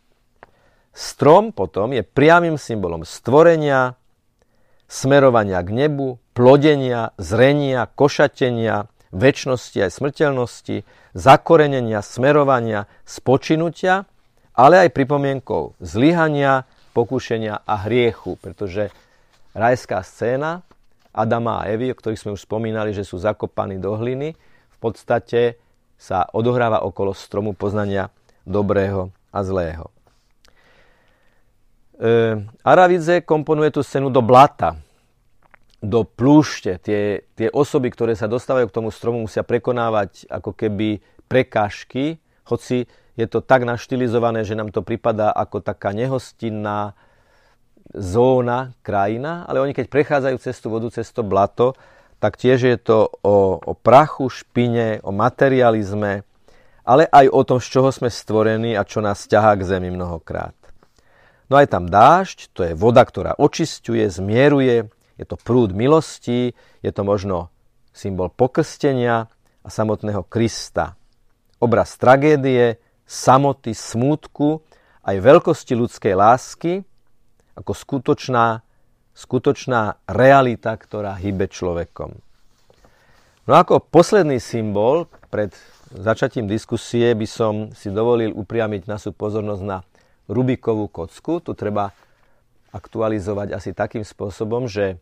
Strom 0.94 1.50
potom 1.50 1.90
je 1.90 2.06
priamým 2.06 2.54
symbolom 2.54 3.02
stvorenia, 3.02 3.98
smerovania 4.86 5.58
k 5.66 5.74
nebu, 5.74 6.22
plodenia, 6.38 7.10
zrenia, 7.18 7.90
košatenia, 7.90 8.86
väčšnosti 9.10 9.78
aj 9.82 9.90
smrteľnosti, 9.90 10.76
zakorenenia, 11.18 11.98
smerovania, 11.98 12.86
spočinutia, 13.02 14.06
ale 14.54 14.86
aj 14.86 14.94
pripomienkou 14.94 15.74
zlyhania, 15.82 16.62
pokušenia 16.94 17.66
a 17.66 17.74
hriechu, 17.90 18.38
pretože 18.38 18.94
rajská 19.50 19.98
scéna 20.06 20.62
Adama 21.14 21.62
a 21.62 21.70
Evy, 21.70 21.94
o 21.94 21.96
ktorých 21.96 22.18
sme 22.18 22.34
už 22.34 22.42
spomínali, 22.42 22.90
že 22.90 23.06
sú 23.06 23.16
zakopaní 23.22 23.78
do 23.78 23.94
hliny, 23.94 24.34
v 24.68 24.78
podstate 24.82 25.56
sa 25.94 26.26
odohráva 26.34 26.82
okolo 26.82 27.14
stromu 27.14 27.54
poznania 27.54 28.10
dobrého 28.42 29.14
a 29.30 29.40
zlého. 29.46 29.94
E, 31.94 32.42
Aravidze 32.66 33.22
komponuje 33.22 33.70
tú 33.70 33.80
scénu 33.86 34.10
do 34.10 34.18
blata, 34.20 34.74
do 35.78 36.02
plúšte. 36.02 36.82
Tie, 36.82 37.22
tie 37.38 37.48
osoby, 37.54 37.94
ktoré 37.94 38.18
sa 38.18 38.26
dostávajú 38.26 38.66
k 38.68 38.76
tomu 38.82 38.90
stromu, 38.90 39.22
musia 39.22 39.46
prekonávať 39.46 40.26
ako 40.26 40.50
keby 40.50 40.98
prekážky, 41.30 42.18
hoci 42.44 42.90
je 43.14 43.26
to 43.30 43.38
tak 43.38 43.62
naštilizované, 43.62 44.42
že 44.42 44.58
nám 44.58 44.74
to 44.74 44.82
pripadá 44.82 45.30
ako 45.30 45.62
taká 45.62 45.94
nehostinná 45.94 46.98
zóna, 47.94 48.74
krajina, 48.82 49.46
ale 49.46 49.62
oni 49.62 49.72
keď 49.72 49.86
prechádzajú 49.86 50.36
cez 50.42 50.58
tú 50.58 50.68
vodu, 50.68 50.90
cez 50.90 51.06
to 51.14 51.22
blato, 51.22 51.78
tak 52.18 52.36
tiež 52.36 52.60
je 52.66 52.78
to 52.78 53.10
o, 53.22 53.58
o 53.62 53.72
prachu, 53.72 54.26
špine, 54.28 54.98
o 55.06 55.14
materializme, 55.14 56.26
ale 56.84 57.08
aj 57.08 57.26
o 57.30 57.40
tom, 57.46 57.58
z 57.62 57.66
čoho 57.70 57.88
sme 57.94 58.10
stvorení 58.10 58.76
a 58.76 58.84
čo 58.84 59.00
nás 59.00 59.24
ťahá 59.24 59.56
k 59.56 59.66
zemi 59.66 59.88
mnohokrát. 59.94 60.56
No 61.48 61.60
aj 61.60 61.70
tam 61.70 61.88
dážď, 61.88 62.38
to 62.50 62.60
je 62.64 62.72
voda, 62.72 63.04
ktorá 63.04 63.36
očisťuje, 63.36 64.04
zmieruje, 64.08 64.88
je 65.20 65.24
to 65.28 65.36
prúd 65.38 65.76
milosti, 65.76 66.56
je 66.82 66.90
to 66.90 67.02
možno 67.06 67.52
symbol 67.94 68.32
pokrstenia 68.32 69.30
a 69.62 69.68
samotného 69.68 70.26
Krista. 70.26 70.98
Obraz 71.62 71.94
tragédie, 71.94 72.82
samoty, 73.06 73.76
smútku, 73.76 74.64
aj 75.04 75.16
veľkosti 75.20 75.76
ľudskej 75.76 76.14
lásky, 76.16 76.72
ako 77.54 77.72
skutočná, 77.72 78.62
skutočná 79.14 79.98
realita, 80.10 80.74
ktorá 80.74 81.14
hýbe 81.18 81.46
človekom. 81.50 82.18
No 83.44 83.52
ako 83.52 83.80
posledný 83.80 84.40
symbol 84.40 85.04
pred 85.28 85.52
začatím 85.92 86.48
diskusie 86.48 87.12
by 87.12 87.28
som 87.28 87.54
si 87.76 87.92
dovolil 87.92 88.32
upriamiť 88.32 88.88
našu 88.88 89.12
pozornosť 89.14 89.62
na 89.62 89.78
Rubikovú 90.24 90.88
kocku. 90.88 91.44
Tu 91.44 91.52
treba 91.52 91.92
aktualizovať 92.72 93.52
asi 93.52 93.70
takým 93.76 94.02
spôsobom, 94.02 94.64
že, 94.66 94.96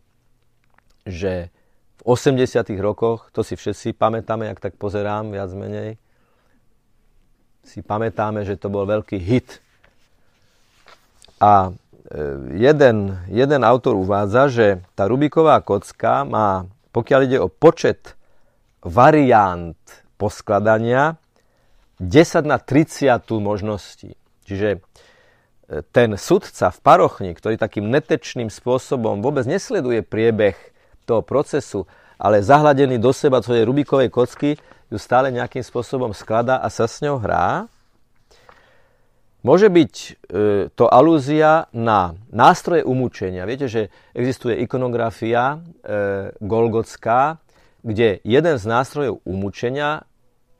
že 1.06 1.48
v 2.02 2.18
80. 2.18 2.42
rokoch, 2.82 3.30
to 3.30 3.46
si 3.46 3.54
všetci 3.54 3.94
pamätáme, 3.94 4.50
ak 4.50 4.58
tak 4.58 4.74
pozerám 4.74 5.30
viac 5.30 5.54
menej, 5.54 5.94
si 7.62 7.78
pamätáme, 7.78 8.42
že 8.42 8.58
to 8.58 8.66
bol 8.66 8.82
veľký 8.82 9.22
hit. 9.22 9.62
A 11.38 11.70
jeden, 12.50 13.22
jeden 13.30 13.60
autor 13.62 13.94
uvádza, 13.94 14.50
že 14.50 14.66
tá 14.98 15.06
Rubiková 15.06 15.62
kocka 15.62 16.26
má, 16.26 16.66
pokiaľ 16.90 17.20
ide 17.24 17.38
o 17.38 17.46
počet 17.46 18.18
variant 18.82 19.78
poskladania, 20.18 21.16
10 22.02 22.42
na 22.42 22.58
30 22.58 23.22
možností. 23.38 24.18
Čiže 24.42 24.82
ten 25.94 26.18
sudca 26.18 26.74
v 26.74 26.78
parochni, 26.82 27.30
ktorý 27.32 27.54
takým 27.56 27.86
netečným 27.88 28.50
spôsobom 28.50 29.22
vôbec 29.22 29.46
nesleduje 29.46 30.02
priebeh 30.02 30.58
toho 31.06 31.22
procesu, 31.22 31.86
ale 32.18 32.42
zahladený 32.42 32.98
do 32.98 33.14
seba 33.14 33.38
svojej 33.40 33.64
Rubikovej 33.64 34.10
kocky, 34.10 34.58
ju 34.92 34.98
stále 35.00 35.32
nejakým 35.32 35.64
spôsobom 35.64 36.12
skladá 36.12 36.60
a 36.60 36.68
sa 36.68 36.84
s 36.84 37.00
ňou 37.00 37.16
hrá. 37.22 37.70
Môže 39.42 39.66
byť 39.66 39.94
e, 39.98 40.10
to 40.70 40.86
alúzia 40.86 41.66
na 41.74 42.14
nástroje 42.30 42.86
umúčenia. 42.86 43.42
Viete, 43.42 43.66
že 43.66 43.90
existuje 44.14 44.54
ikonografia 44.62 45.58
e, 45.58 46.30
golgotská, 46.38 47.42
kde 47.82 48.22
jeden 48.22 48.54
z 48.54 48.64
nástrojov 48.70 49.18
umúčenia 49.26 50.06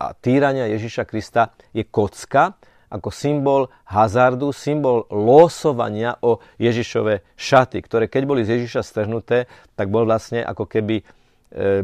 a 0.02 0.06
týrania 0.18 0.66
Ježiša 0.66 1.06
Krista 1.06 1.54
je 1.70 1.86
kocka, 1.86 2.58
ako 2.90 3.08
symbol 3.08 3.70
hazardu, 3.86 4.50
symbol 4.50 5.06
losovania 5.08 6.18
o 6.18 6.42
Ježišove 6.58 7.38
šaty, 7.38 7.78
ktoré 7.86 8.10
keď 8.10 8.22
boli 8.26 8.42
z 8.42 8.60
Ježiša 8.60 8.82
strhnuté, 8.82 9.46
tak 9.78 9.94
bol 9.94 10.04
vlastne 10.04 10.42
ako 10.42 10.66
keby 10.66 11.00
e, 11.00 11.04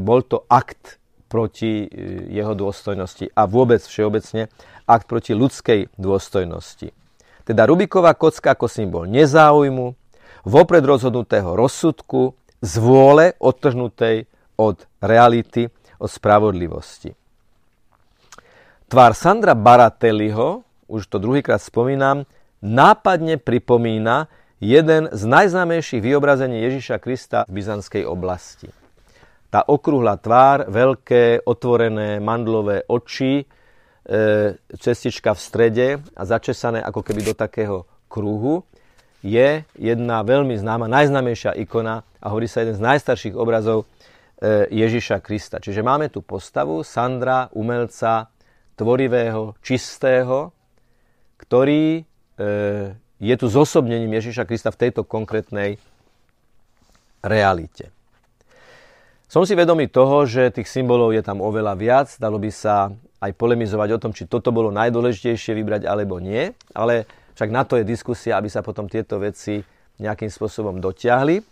bol 0.02 0.26
to 0.26 0.42
akt 0.50 0.98
proti 1.28 1.84
e, 1.84 1.86
jeho 2.32 2.56
dôstojnosti 2.56 3.30
a 3.36 3.44
vôbec 3.44 3.84
všeobecne 3.84 4.48
akt 4.88 5.04
proti 5.06 5.36
ľudskej 5.36 5.92
dôstojnosti. 6.00 6.90
Teda 7.44 7.68
Rubiková 7.68 8.16
kocka 8.16 8.56
ako 8.56 8.66
symbol 8.68 9.04
nezáujmu, 9.08 9.92
vopred 10.44 10.84
rozhodnutého 10.84 11.52
rozsudku, 11.54 12.36
z 12.58 12.74
vôle 12.82 13.38
odtrhnutej 13.38 14.26
od 14.58 14.82
reality, 14.98 15.70
od 16.02 16.10
spravodlivosti. 16.10 17.14
Tvár 18.90 19.14
Sandra 19.14 19.54
Baratelliho 19.54 20.66
už 20.88 21.06
to 21.06 21.20
druhýkrát 21.20 21.60
spomínam, 21.60 22.24
nápadne 22.64 23.36
pripomína 23.36 24.26
jeden 24.58 25.12
z 25.12 25.22
najznámejších 25.22 26.02
vyobrazení 26.02 26.64
Ježiša 26.64 26.96
Krista 26.98 27.44
v 27.46 27.62
byzantskej 27.62 28.08
oblasti. 28.08 28.72
Tá 29.48 29.64
okrúhla 29.64 30.20
tvár, 30.20 30.68
veľké, 30.68 31.48
otvorené 31.48 32.20
mandlové 32.20 32.84
oči, 32.84 33.40
e, 33.40 33.44
cestička 34.76 35.32
v 35.32 35.40
strede 35.40 35.88
a 36.12 36.22
začesané 36.28 36.84
ako 36.84 37.00
keby 37.00 37.32
do 37.32 37.34
takého 37.34 37.88
kruhu, 38.12 38.64
je 39.24 39.64
jedna 39.74 40.22
veľmi 40.22 40.54
známa, 40.54 40.86
najznámejšia 40.86 41.56
ikona 41.64 42.06
a 42.20 42.26
hovorí 42.30 42.46
sa 42.46 42.62
jeden 42.62 42.76
z 42.76 42.84
najstarších 42.84 43.34
obrazov 43.34 43.88
e, 44.38 44.68
Ježiša 44.68 45.24
Krista. 45.24 45.58
Čiže 45.58 45.80
máme 45.80 46.12
tu 46.12 46.22
postavu 46.22 46.84
Sandra, 46.86 47.50
umelca, 47.56 48.30
tvorivého, 48.78 49.58
čistého, 49.64 50.54
ktorý 51.40 51.98
e, 51.98 52.02
je 53.18 53.34
tu 53.34 53.46
zosobnením 53.50 54.12
Ježiša 54.22 54.46
Krista 54.46 54.70
v 54.70 54.80
tejto 54.86 55.02
konkrétnej 55.02 55.82
realite. 57.24 57.90
Som 59.28 59.44
si 59.44 59.52
vedomý 59.52 59.92
toho, 59.92 60.24
že 60.24 60.48
tých 60.48 60.72
symbolov 60.72 61.12
je 61.12 61.20
tam 61.20 61.44
oveľa 61.44 61.76
viac, 61.76 62.08
dalo 62.16 62.40
by 62.40 62.48
sa 62.48 62.88
aj 63.20 63.36
polemizovať 63.36 63.88
o 63.92 64.00
tom, 64.00 64.16
či 64.16 64.24
toto 64.24 64.48
bolo 64.48 64.72
najdôležitejšie 64.72 65.52
vybrať 65.52 65.84
alebo 65.84 66.16
nie, 66.16 66.56
ale 66.72 67.04
však 67.36 67.52
na 67.52 67.60
to 67.68 67.76
je 67.76 67.84
diskusia, 67.84 68.40
aby 68.40 68.48
sa 68.48 68.64
potom 68.64 68.88
tieto 68.88 69.20
veci 69.20 69.60
nejakým 70.00 70.32
spôsobom 70.32 70.80
dotiahli. 70.80 71.44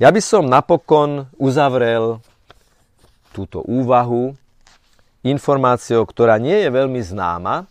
Ja 0.00 0.08
by 0.08 0.20
som 0.24 0.48
napokon 0.48 1.28
uzavrel 1.36 2.24
túto 3.36 3.60
úvahu 3.68 4.32
informáciou, 5.20 6.08
ktorá 6.08 6.40
nie 6.40 6.56
je 6.64 6.72
veľmi 6.72 7.04
známa, 7.04 7.68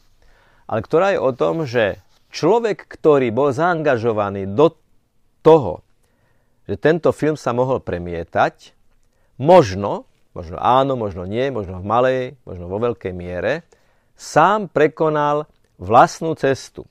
ale 0.70 0.80
ktorá 0.86 1.18
je 1.18 1.26
o 1.26 1.32
tom, 1.34 1.66
že 1.66 1.98
človek, 2.30 2.86
ktorý 2.86 3.34
bol 3.34 3.50
zaangažovaný 3.50 4.46
do 4.46 4.78
toho, 5.42 5.82
že 6.70 6.78
tento 6.78 7.10
film 7.10 7.34
sa 7.34 7.50
mohol 7.50 7.82
premietať, 7.82 8.78
možno, 9.40 10.06
možno 10.36 10.60
áno, 10.60 11.00
možno 11.00 11.24
nie, 11.24 11.48
možno 11.50 11.80
v 11.80 11.86
malej, 11.88 12.22
možno 12.44 12.68
vo 12.68 12.78
veľkej 12.78 13.14
miere, 13.16 13.64
sám 14.20 14.68
prekonal 14.68 15.48
vlastnú 15.80 16.36
cestu. 16.36 16.84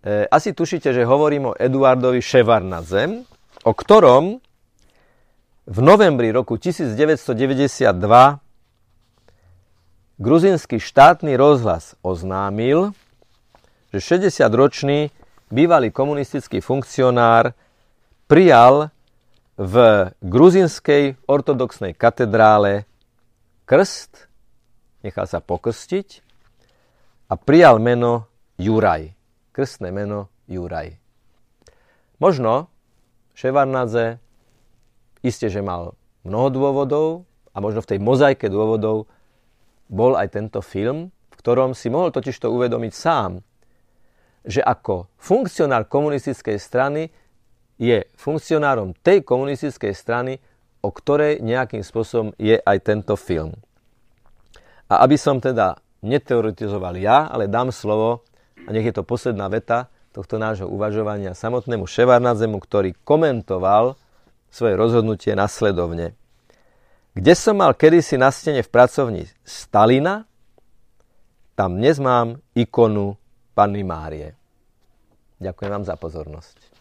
E, 0.00 0.24
asi 0.26 0.56
tušíte, 0.56 0.90
že 0.90 1.04
hovorím 1.04 1.52
o 1.52 1.56
Eduardovi 1.56 2.24
Ševarnadzem, 2.24 3.22
o 3.62 3.72
ktorom 3.76 4.40
v 5.68 5.78
novembri 5.78 6.34
roku 6.34 6.58
1992 6.58 7.94
gruzinský 10.18 10.82
štátny 10.82 11.38
rozhlas 11.38 11.94
oznámil, 12.02 12.96
že 13.94 14.18
60-ročný 14.18 15.12
bývalý 15.52 15.92
komunistický 15.92 16.64
funkcionár 16.64 17.52
prijal 18.26 18.88
v 19.56 19.74
gruzinskej 20.24 21.20
ortodoxnej 21.28 21.92
katedrále 21.92 22.88
krst, 23.68 24.28
nechal 25.04 25.28
sa 25.28 25.44
pokrstiť 25.44 26.08
a 27.28 27.36
prijal 27.36 27.76
meno 27.76 28.28
Juraj. 28.56 29.12
Krstné 29.52 29.92
meno 29.92 30.32
Juraj. 30.48 30.96
Možno 32.16 32.72
Ševarnadze 33.36 34.20
isté, 35.20 35.52
že 35.52 35.60
mal 35.60 35.96
mnoho 36.24 36.48
dôvodov 36.48 37.06
a 37.52 37.60
možno 37.60 37.84
v 37.84 37.96
tej 37.96 37.98
mozaike 38.00 38.48
dôvodov 38.48 39.08
bol 39.92 40.16
aj 40.16 40.32
tento 40.32 40.64
film, 40.64 41.12
v 41.32 41.36
ktorom 41.36 41.76
si 41.76 41.92
mohol 41.92 42.08
totiž 42.08 42.32
to 42.40 42.48
uvedomiť 42.48 42.92
sám, 42.92 43.44
že 44.42 44.64
ako 44.64 45.12
funkcionár 45.20 45.86
komunistickej 45.86 46.56
strany 46.56 47.12
je 47.82 48.06
funkcionárom 48.14 48.94
tej 49.02 49.26
komunistickej 49.26 49.90
strany, 49.90 50.38
o 50.86 50.94
ktorej 50.94 51.42
nejakým 51.42 51.82
spôsobom 51.82 52.30
je 52.38 52.54
aj 52.62 52.78
tento 52.86 53.18
film. 53.18 53.58
A 54.86 55.02
aby 55.02 55.18
som 55.18 55.42
teda 55.42 55.82
neteoretizoval 56.06 56.94
ja, 57.02 57.26
ale 57.26 57.50
dám 57.50 57.74
slovo, 57.74 58.22
a 58.62 58.70
nech 58.70 58.86
je 58.86 58.94
to 58.94 59.02
posledná 59.02 59.50
veta 59.50 59.90
tohto 60.14 60.38
nášho 60.38 60.70
uvažovania 60.70 61.34
samotnému 61.34 61.88
Ševarnadzemu, 61.88 62.62
ktorý 62.62 62.94
komentoval 63.02 63.98
svoje 64.52 64.74
rozhodnutie 64.78 65.34
nasledovne. 65.34 66.14
Kde 67.16 67.34
som 67.34 67.58
mal 67.58 67.74
kedysi 67.74 68.14
na 68.20 68.30
stene 68.30 68.62
v 68.62 68.70
pracovni 68.70 69.26
Stalina, 69.42 70.28
tam 71.58 71.76
dnes 71.76 71.98
mám 71.98 72.40
ikonu 72.54 73.18
Panny 73.52 73.84
Márie. 73.84 74.32
Ďakujem 75.42 75.70
vám 75.72 75.84
za 75.84 75.96
pozornosť. 75.98 76.71